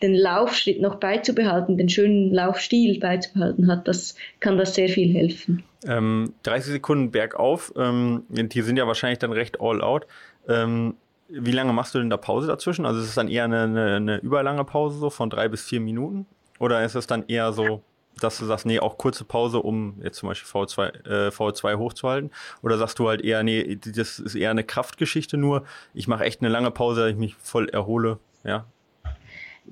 [0.03, 5.63] den Laufschritt noch beizubehalten, den schönen Laufstil beizubehalten hat, das kann das sehr viel helfen.
[5.87, 10.07] Ähm, 30 Sekunden bergauf, ähm, die sind ja wahrscheinlich dann recht all out.
[10.49, 10.95] Ähm,
[11.29, 12.85] wie lange machst du denn da Pause dazwischen?
[12.87, 15.81] Also ist es dann eher eine, eine, eine, überlange Pause so von drei bis vier
[15.81, 16.27] Minuten?
[16.59, 17.83] Oder ist es dann eher so,
[18.21, 22.31] dass du sagst, nee, auch kurze Pause, um jetzt zum Beispiel V2, äh, V2 hochzuhalten?
[22.63, 26.41] Oder sagst du halt eher, nee, das ist eher eine Kraftgeschichte nur, ich mache echt
[26.41, 28.19] eine lange Pause, dass ich mich voll erhole?
[28.45, 28.67] Ja,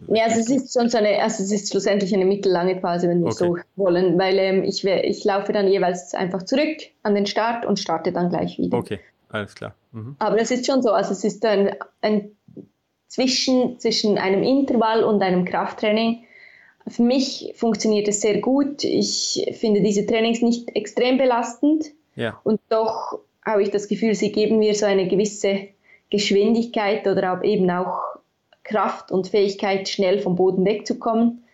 [0.06, 3.20] ja, also es ist schon so eine, also es ist schlussendlich eine mittellange Pause, wenn
[3.20, 3.34] wir okay.
[3.34, 7.78] so wollen, weil ähm, ich, ich laufe dann jeweils einfach zurück an den Start und
[7.78, 8.78] starte dann gleich wieder.
[8.78, 9.74] Okay, alles klar.
[9.92, 10.16] Mhm.
[10.18, 12.30] Aber es ist schon so, also es ist ein, ein
[13.08, 16.24] zwischen, zwischen einem Intervall und einem Krafttraining.
[16.86, 18.84] Für mich funktioniert es sehr gut.
[18.84, 21.86] Ich finde diese Trainings nicht extrem belastend.
[22.14, 22.40] Ja.
[22.44, 25.68] Und doch habe ich das Gefühl, sie geben mir so eine gewisse
[26.10, 27.98] Geschwindigkeit oder eben auch
[28.68, 31.44] Kraft und Fähigkeit, schnell vom Boden wegzukommen.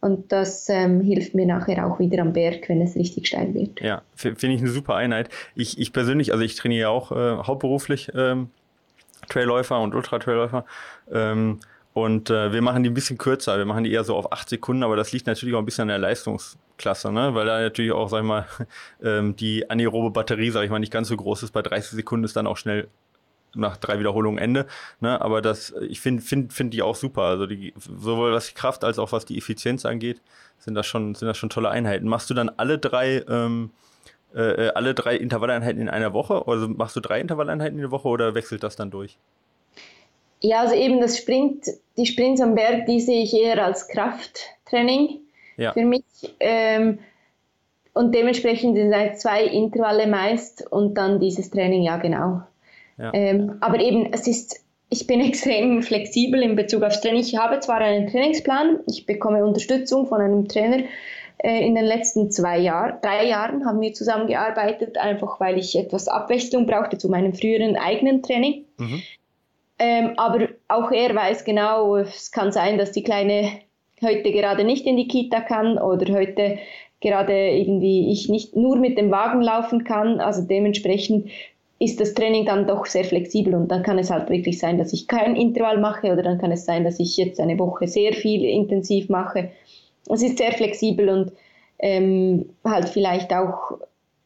[0.00, 3.80] Und das ähm, hilft mir nachher auch wieder am Berg, wenn es richtig steil wird.
[3.80, 5.30] Ja, finde ich eine super Einheit.
[5.54, 8.50] Ich, ich persönlich, also ich trainiere auch äh, hauptberuflich ähm,
[9.28, 10.64] Trailläufer und Ultra-Trailläufer.
[11.10, 11.60] Ähm,
[11.92, 13.56] und äh, wir machen die ein bisschen kürzer.
[13.56, 15.82] Wir machen die eher so auf acht Sekunden, aber das liegt natürlich auch ein bisschen
[15.82, 17.34] an der Leistungsklasse, ne?
[17.34, 18.46] weil da natürlich auch, sag ich mal,
[19.02, 21.52] ähm, die anaerobe Batterie, sag ich mal, nicht ganz so groß ist.
[21.52, 22.88] Bei 30 Sekunden ist dann auch schnell
[23.56, 24.66] nach drei Wiederholungen Ende.
[25.00, 25.20] Ne?
[25.20, 27.22] Aber das, ich finde find, find die auch super.
[27.22, 30.20] Also die, sowohl was die Kraft als auch was die Effizienz angeht,
[30.58, 32.08] sind das schon, sind das schon tolle Einheiten.
[32.08, 33.70] Machst du dann alle drei, ähm,
[34.34, 36.46] äh, alle drei Intervalleinheiten in einer Woche?
[36.46, 39.18] Also machst du drei Intervalleinheiten in der Woche oder wechselt das dann durch?
[40.40, 45.20] Ja, also eben das Sprint, die Sprints am Berg, die sehe ich eher als Krafttraining
[45.56, 45.72] ja.
[45.72, 46.04] für mich.
[46.40, 46.98] Ähm,
[47.94, 52.42] und dementsprechend sind es zwei Intervalle meist und dann dieses Training, ja genau.
[52.98, 53.12] Ja.
[53.14, 57.20] Ähm, aber eben, es ist, ich bin extrem flexibel in Bezug aufs Training.
[57.20, 60.84] Ich habe zwar einen Trainingsplan, ich bekomme Unterstützung von einem Trainer.
[61.38, 66.08] Äh, in den letzten zwei Jahren, drei Jahren haben wir zusammengearbeitet, einfach weil ich etwas
[66.08, 68.64] Abwechslung brauchte zu meinem früheren eigenen Training.
[68.78, 69.02] Mhm.
[69.78, 73.50] Ähm, aber auch er weiß genau, es kann sein, dass die Kleine
[74.02, 76.58] heute gerade nicht in die Kita kann oder heute
[77.00, 80.20] gerade irgendwie ich nicht nur mit dem Wagen laufen kann.
[80.20, 81.28] Also dementsprechend
[81.78, 84.92] ist das Training dann doch sehr flexibel und dann kann es halt wirklich sein, dass
[84.92, 88.14] ich kein Intervall mache oder dann kann es sein, dass ich jetzt eine Woche sehr
[88.14, 89.50] viel intensiv mache.
[90.08, 91.32] Es ist sehr flexibel und
[91.78, 93.72] ähm, halt vielleicht auch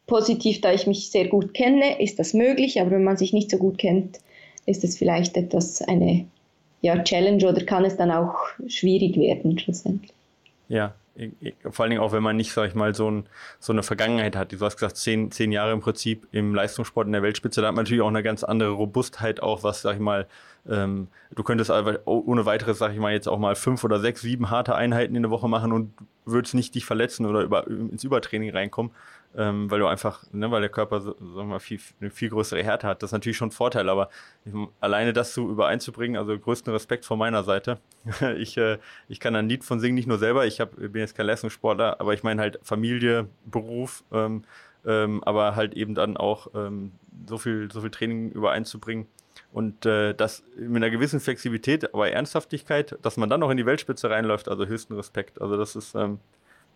[0.07, 3.51] positiv, da ich mich sehr gut kenne, ist das möglich, aber wenn man sich nicht
[3.51, 4.19] so gut kennt,
[4.67, 6.27] ist es vielleicht etwas eine
[6.83, 8.37] ja, Challenge oder kann es dann auch
[8.69, 10.13] schwierig werden schlussendlich.
[10.69, 10.95] Ja,
[11.71, 13.27] vor allen Dingen auch, wenn man nicht, sag ich mal, so, ein,
[13.59, 14.53] so eine Vergangenheit hat.
[14.53, 17.75] Du hast gesagt, zehn, zehn Jahre im Prinzip im Leistungssport in der Weltspitze, da hat
[17.75, 20.27] man natürlich auch eine ganz andere Robustheit, auch was, sag ich mal,
[20.69, 21.71] ähm, du könntest
[22.05, 25.23] ohne weiteres, sag ich mal, jetzt auch mal fünf oder sechs, sieben harte Einheiten in
[25.23, 25.93] der Woche machen und
[26.27, 28.93] würdest nicht dich verletzen oder über, ins Übertraining reinkommen
[29.37, 32.63] ähm, weil du einfach, ne, weil der Körper sagen wir mal, viel, eine viel größere
[32.63, 33.03] Härte hat.
[33.03, 34.11] Das ist natürlich schon ein Vorteil, aber
[34.45, 37.79] ich, alleine das so übereinzubringen, also größten Respekt von meiner Seite.
[38.37, 38.79] ich, äh,
[39.09, 42.01] ich kann ein Lied von singen, nicht nur selber, ich hab, bin jetzt kein Leistungssportler,
[42.01, 44.43] aber ich meine halt Familie, Beruf, ähm,
[44.85, 46.93] ähm, aber halt eben dann auch ähm,
[47.29, 49.07] so, viel, so viel Training übereinzubringen.
[49.53, 53.67] Und äh, das mit einer gewissen Flexibilität, aber Ernsthaftigkeit, dass man dann noch in die
[53.67, 55.41] Weltspitze reinläuft, also höchsten Respekt.
[55.41, 56.21] Also das ist, ähm,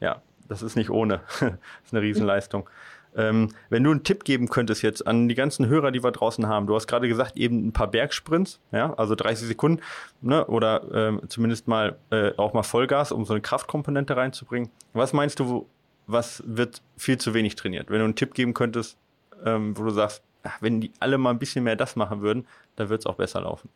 [0.01, 1.21] ja, das ist nicht ohne.
[1.41, 1.51] das
[1.85, 2.69] ist eine Riesenleistung.
[3.17, 6.49] Ähm, wenn du einen Tipp geben könntest jetzt an die ganzen Hörer, die wir draußen
[6.49, 9.83] haben, du hast gerade gesagt, eben ein paar Bergsprints, ja, also 30 Sekunden,
[10.21, 14.71] ne, oder ähm, zumindest mal äh, auch mal Vollgas, um so eine Kraftkomponente reinzubringen.
[14.95, 15.67] Was meinst du,
[16.07, 17.89] was wird viel zu wenig trainiert?
[17.89, 18.99] Wenn du einen Tipp geben könntest,
[19.45, 22.47] ähm, wo du sagst, ach, wenn die alle mal ein bisschen mehr das machen würden,
[22.75, 23.69] dann wird es auch besser laufen.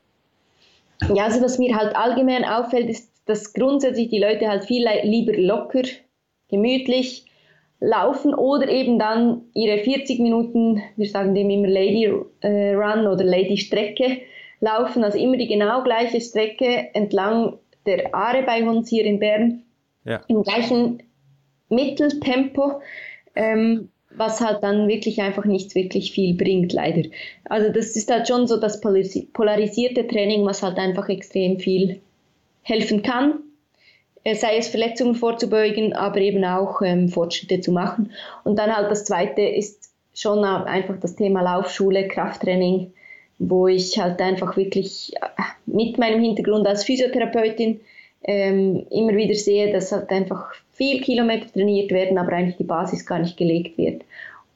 [1.14, 5.32] Ja, also was mir halt allgemein auffällt, ist, dass grundsätzlich die Leute halt viel lieber
[5.36, 5.82] locker
[6.48, 7.26] gemütlich
[7.80, 13.24] laufen oder eben dann ihre 40 Minuten, wir sagen dem immer Lady äh, Run oder
[13.24, 14.18] Lady Strecke
[14.60, 19.62] laufen, also immer die genau gleiche Strecke entlang der Aare bei uns hier in Bern,
[20.04, 20.20] ja.
[20.26, 21.02] im gleichen
[21.68, 22.80] Mitteltempo,
[23.36, 27.08] ähm, was halt dann wirklich einfach nichts wirklich viel bringt, leider.
[27.44, 32.00] Also das ist halt schon so das polarisierte Training, was halt einfach extrem viel
[32.62, 33.34] helfen kann
[34.34, 38.12] sei es Verletzungen vorzubeugen, aber eben auch ähm, Fortschritte zu machen.
[38.44, 42.92] Und dann halt das Zweite ist schon einfach das Thema Laufschule, Krafttraining,
[43.38, 47.80] wo ich halt einfach wirklich äh, mit meinem Hintergrund als Physiotherapeutin
[48.24, 53.06] ähm, immer wieder sehe, dass halt einfach viel Kilometer trainiert werden, aber eigentlich die Basis
[53.06, 54.02] gar nicht gelegt wird.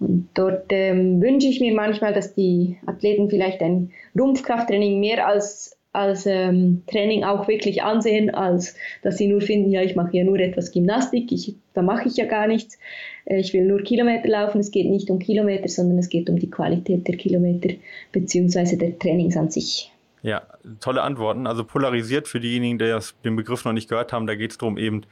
[0.01, 5.77] Und dort ähm, wünsche ich mir manchmal, dass die Athleten vielleicht ein Rumpfkrafttraining mehr als
[5.93, 10.25] als ähm, Training auch wirklich ansehen, als dass sie nur finden, ja, ich mache ja
[10.25, 12.79] nur etwas Gymnastik, ich, da mache ich ja gar nichts,
[13.27, 14.61] äh, ich will nur Kilometer laufen.
[14.61, 17.75] Es geht nicht um Kilometer, sondern es geht um die Qualität der Kilometer
[18.11, 19.93] beziehungsweise der Trainings an sich.
[20.23, 20.43] Ja,
[20.81, 21.47] tolle Antworten.
[21.47, 24.59] Also polarisiert für diejenigen, die das, den Begriff noch nicht gehört haben, da geht es
[24.59, 25.03] darum, eben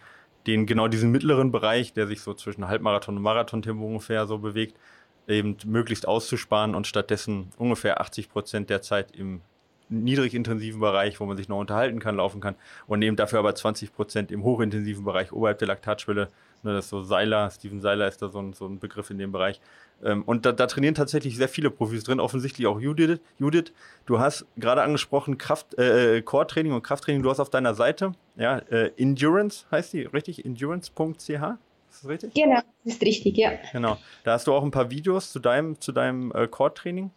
[0.47, 4.77] den genau diesen mittleren Bereich, der sich so zwischen Halbmarathon und Marathon-Tempo ungefähr so bewegt,
[5.29, 9.43] eben möglichst auszusparen und stattdessen ungefähr 80 Prozent der Zeit im
[9.91, 12.55] niedrigintensiven Bereich, wo man sich noch unterhalten kann, laufen kann
[12.87, 16.29] und nehmen dafür aber 20 Prozent im hochintensiven Bereich oberhalb der Laktatschwelle.
[16.63, 19.19] Ne, das ist so Seiler, Steven Seiler ist da so ein, so ein Begriff in
[19.19, 19.61] dem Bereich.
[20.03, 23.19] Ähm, und da, da, trainieren tatsächlich sehr viele Profis drin, offensichtlich auch Judith.
[23.39, 23.73] Judith,
[24.07, 27.23] du hast gerade angesprochen Kraft, äh, äh, Core-Training und Krafttraining.
[27.23, 30.45] Du hast auf deiner Seite, ja, äh, Endurance heißt die, richtig?
[30.45, 31.31] Endurance.ch?
[31.91, 32.35] Ist das richtig?
[32.35, 33.53] Genau, das ist richtig, ja.
[33.73, 33.99] Genau.
[34.25, 37.11] Da hast du auch ein paar Videos zu deinem, zu deinem äh, Core-Training.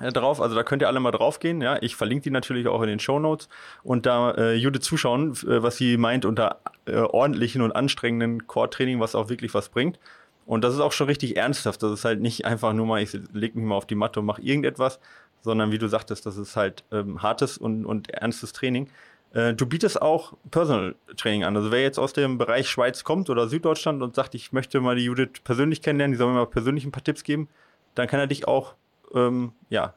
[0.00, 0.40] Äh, drauf.
[0.40, 1.60] Also da könnt ihr alle mal drauf gehen.
[1.60, 3.48] Ja, ich verlinke die natürlich auch in den Show Notes
[3.82, 9.00] und da äh, Jude zuschauen, äh, was sie meint unter äh, ordentlichen und anstrengenden Core-Training,
[9.00, 9.98] was auch wirklich was bringt.
[10.46, 11.82] Und das ist auch schon richtig ernsthaft.
[11.82, 14.26] Das ist halt nicht einfach nur mal, ich leg mich mal auf die Matte und
[14.26, 14.98] mache irgendetwas,
[15.40, 18.88] sondern wie du sagtest, das ist halt ähm, hartes und, und ernstes Training.
[19.34, 21.56] Äh, du bietest auch Personal Training an.
[21.56, 24.96] Also wer jetzt aus dem Bereich Schweiz kommt oder Süddeutschland und sagt, ich möchte mal
[24.96, 27.48] die Judith persönlich kennenlernen, die soll mir mal persönlich ein paar Tipps geben,
[27.94, 28.74] dann kann er dich auch
[29.14, 29.94] ähm, ja,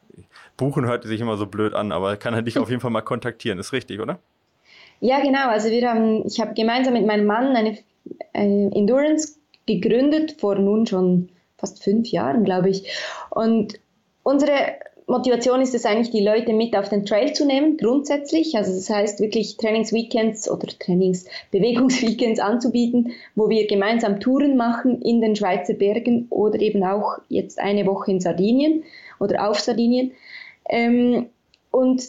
[0.57, 3.01] buchen hört sich immer so blöd an, aber kann er dich auf jeden Fall mal
[3.01, 3.59] kontaktieren.
[3.59, 4.20] Ist richtig, oder?
[4.99, 5.49] Ja, genau.
[5.49, 7.78] Also wir haben, ich habe gemeinsam mit meinem Mann eine,
[8.34, 9.36] eine Endurance
[9.66, 12.89] gegründet vor nun schon fast fünf Jahren, glaube ich.
[13.30, 13.80] Und
[14.24, 14.51] unsere
[15.07, 18.55] Motivation ist es eigentlich, die Leute mit auf den Trail zu nehmen, grundsätzlich.
[18.55, 25.36] Also das heißt wirklich Trainingsweekends oder Trainingsbewegungsweekends anzubieten, wo wir gemeinsam Touren machen in den
[25.36, 28.84] Schweizer Bergen oder eben auch jetzt eine Woche in Sardinien
[29.20, 30.11] oder auf Sardinien.
[30.70, 31.28] Ähm,
[31.72, 32.03] und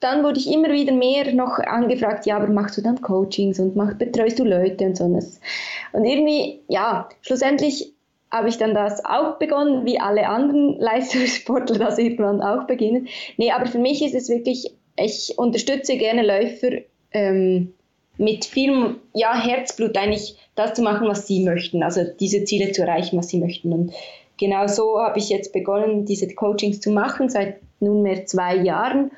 [0.00, 3.74] dann wurde ich immer wieder mehr noch angefragt, ja, aber machst du dann Coachings und
[3.74, 5.04] mach, betreust du Leute und so.
[5.04, 7.92] Und irgendwie, ja, schlussendlich
[8.30, 13.08] habe ich dann das auch begonnen, wie alle anderen Leistungssportler das irgendwann auch beginnen.
[13.36, 16.82] Nee, aber für mich ist es wirklich, ich unterstütze gerne Läufer
[17.12, 17.72] ähm,
[18.18, 22.82] mit viel ja, Herzblut eigentlich das zu machen, was sie möchten, also diese Ziele zu
[22.82, 23.72] erreichen, was sie möchten.
[23.72, 23.92] Und
[24.38, 29.10] genau so habe ich jetzt begonnen, diese Coachings zu machen, seit nunmehr zwei Jahren.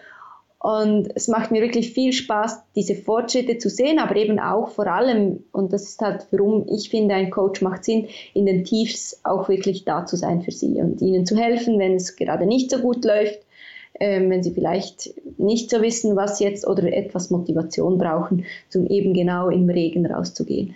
[0.58, 4.86] Und es macht mir wirklich viel Spaß, diese Fortschritte zu sehen, aber eben auch vor
[4.86, 9.20] allem, und das ist halt, warum ich finde, ein Coach macht Sinn, in den Tiefs
[9.24, 12.70] auch wirklich da zu sein für sie und ihnen zu helfen, wenn es gerade nicht
[12.70, 13.38] so gut läuft,
[13.98, 18.44] ähm, wenn sie vielleicht nicht so wissen, was jetzt oder etwas Motivation brauchen,
[18.74, 20.74] um eben genau im Regen rauszugehen.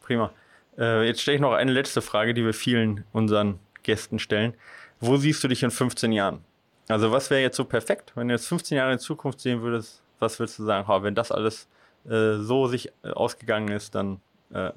[0.00, 0.30] Prima.
[0.78, 4.54] Äh, jetzt stelle ich noch eine letzte Frage, die wir vielen unseren Gästen stellen.
[5.00, 6.40] Wo siehst du dich in 15 Jahren?
[6.88, 10.02] Also was wäre jetzt so perfekt, wenn du jetzt 15 Jahre in Zukunft sehen würdest,
[10.18, 11.68] was würdest du sagen, ha, wenn das alles
[12.08, 14.20] äh, so sich äh, ausgegangen ist, dann
[14.52, 14.70] äh,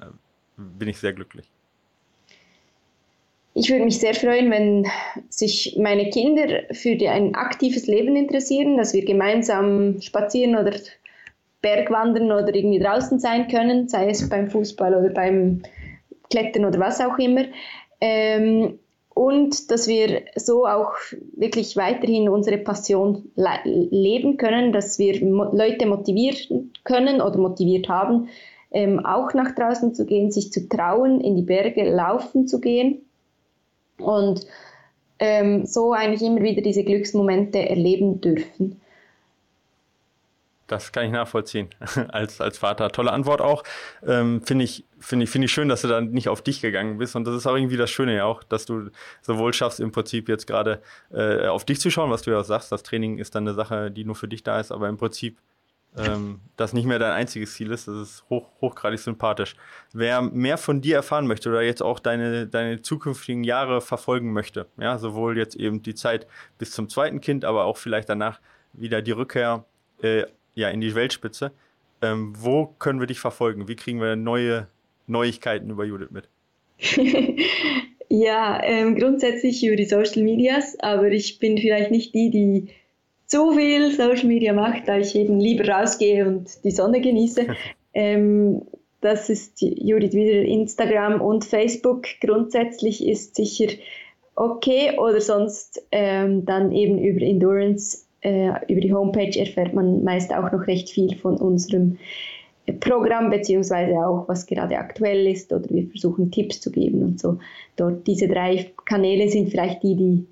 [0.56, 1.50] bin ich sehr glücklich.
[3.54, 4.86] Ich würde mich sehr freuen, wenn
[5.28, 10.74] sich meine Kinder für ein aktives Leben interessieren, dass wir gemeinsam spazieren oder
[11.60, 15.62] Bergwandern oder irgendwie draußen sein können, sei es beim Fußball oder beim
[16.30, 17.44] Klettern oder was auch immer.
[18.00, 18.78] Ähm,
[19.18, 20.92] und dass wir so auch
[21.34, 23.32] wirklich weiterhin unsere Passion
[23.64, 28.28] leben können, dass wir Leute motivieren können oder motiviert haben,
[28.70, 33.00] ähm, auch nach draußen zu gehen, sich zu trauen, in die Berge laufen zu gehen
[33.98, 34.46] und
[35.18, 38.80] ähm, so eigentlich immer wieder diese Glücksmomente erleben dürfen.
[40.68, 41.70] Das kann ich nachvollziehen.
[42.08, 42.90] als, als Vater.
[42.90, 43.64] Tolle Antwort auch.
[44.06, 46.98] Ähm, Finde ich, finde ich, finde ich schön, dass du dann nicht auf dich gegangen
[46.98, 47.16] bist.
[47.16, 48.90] Und das ist auch irgendwie das Schöne ja auch, dass du
[49.22, 52.70] sowohl schaffst, im Prinzip jetzt gerade äh, auf dich zu schauen, was du ja sagst.
[52.70, 55.38] Das Training ist dann eine Sache, die nur für dich da ist, aber im Prinzip
[55.96, 57.88] ähm, das nicht mehr dein einziges Ziel ist.
[57.88, 59.56] Das ist hoch, hochgradig sympathisch.
[59.92, 64.66] Wer mehr von dir erfahren möchte oder jetzt auch deine, deine zukünftigen Jahre verfolgen möchte,
[64.76, 66.26] ja, sowohl jetzt eben die Zeit
[66.58, 68.40] bis zum zweiten Kind, aber auch vielleicht danach
[68.72, 69.64] wieder die Rückkehr
[70.02, 70.24] äh,
[70.58, 71.52] ja, in die Weltspitze.
[72.02, 73.68] Ähm, wo können wir dich verfolgen?
[73.68, 74.66] Wie kriegen wir neue
[75.06, 76.28] Neuigkeiten über Judith mit?
[78.08, 82.68] ja, ähm, grundsätzlich über die Social Medias, aber ich bin vielleicht nicht die, die
[83.26, 87.46] zu viel Social Media macht, da ich eben lieber rausgehe und die Sonne genieße.
[87.94, 88.62] ähm,
[89.00, 92.04] das ist Judith wieder Instagram und Facebook.
[92.20, 93.68] Grundsätzlich ist sicher
[94.34, 100.50] okay oder sonst ähm, dann eben über Endurance über die Homepage erfährt man meist auch
[100.50, 101.98] noch recht viel von unserem
[102.80, 107.38] Programm, beziehungsweise auch, was gerade aktuell ist, oder wir versuchen Tipps zu geben und so.
[107.76, 110.26] Dort diese drei Kanäle sind vielleicht die, die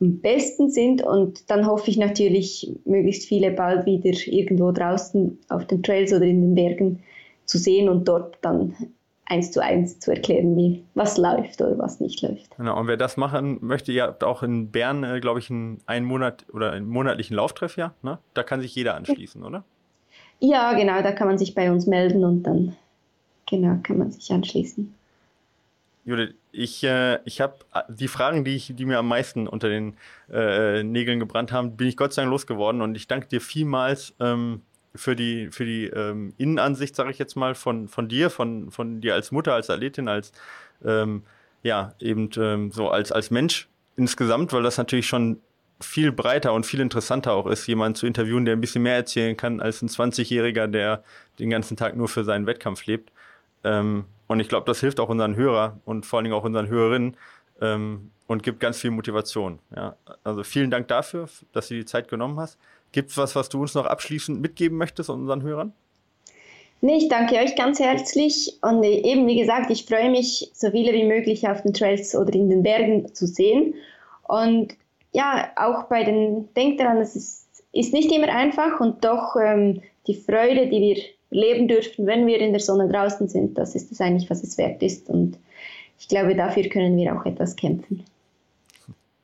[0.00, 5.66] am besten sind und dann hoffe ich natürlich, möglichst viele bald wieder irgendwo draußen auf
[5.66, 7.00] den Trails oder in den Bergen
[7.44, 8.74] zu sehen und dort dann
[9.30, 12.56] eins zu eins zu erklären, wie was läuft oder was nicht läuft.
[12.56, 15.80] Genau, und wer das machen möchte, ihr habt auch in Bern, äh, glaube ich, einen,
[15.86, 17.94] einen Monat oder einen monatlichen Lauftreff, ja?
[18.02, 18.18] Ne?
[18.34, 19.64] Da kann sich jeder anschließen, oder?
[20.40, 22.76] Ja, genau, da kann man sich bei uns melden und dann
[23.46, 24.92] genau kann man sich anschließen.
[26.04, 29.68] Judith, ich, äh, ich habe äh, die Fragen, die, ich, die mir am meisten unter
[29.68, 29.96] den
[30.32, 34.14] äh, Nägeln gebrannt haben, bin ich Gott sei Dank losgeworden und ich danke dir vielmals
[34.18, 34.62] ähm,
[34.94, 39.00] für die, für die ähm, Innenansicht, sage ich jetzt mal, von, von dir, von, von
[39.00, 40.32] dir als Mutter, als Athletin, als
[40.84, 41.22] ähm,
[41.62, 45.40] ja, eben ähm, so als, als Mensch insgesamt, weil das natürlich schon
[45.80, 49.36] viel breiter und viel interessanter auch ist, jemanden zu interviewen, der ein bisschen mehr erzählen
[49.36, 51.02] kann als ein 20-Jähriger, der
[51.38, 53.10] den ganzen Tag nur für seinen Wettkampf lebt.
[53.64, 56.68] Ähm, und ich glaube, das hilft auch unseren Hörer und vor allen Dingen auch unseren
[56.68, 57.16] Hörerinnen
[57.60, 59.58] ähm, und gibt ganz viel Motivation.
[59.74, 59.96] Ja.
[60.22, 62.58] Also vielen Dank dafür, dass du die Zeit genommen hast.
[62.92, 65.72] Gibt es was, was du uns noch abschließend mitgeben möchtest unseren Hörern?
[66.82, 70.92] Nee, ich danke euch ganz herzlich und eben wie gesagt, ich freue mich, so viele
[70.94, 73.74] wie möglich auf den Trails oder in den Bergen zu sehen.
[74.22, 74.74] Und
[75.12, 79.82] ja, auch bei den, denkt daran, es ist, ist nicht immer einfach und doch ähm,
[80.06, 83.92] die Freude, die wir leben dürfen, wenn wir in der Sonne draußen sind, das ist
[83.92, 85.10] es eigentlich, was es wert ist.
[85.10, 85.38] Und
[85.98, 88.04] ich glaube, dafür können wir auch etwas kämpfen.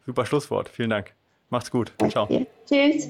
[0.04, 0.68] Super Schlusswort.
[0.68, 1.14] Vielen Dank.
[1.50, 1.92] Macht's gut.
[2.10, 2.28] Ciao.
[2.66, 3.08] Tschüss.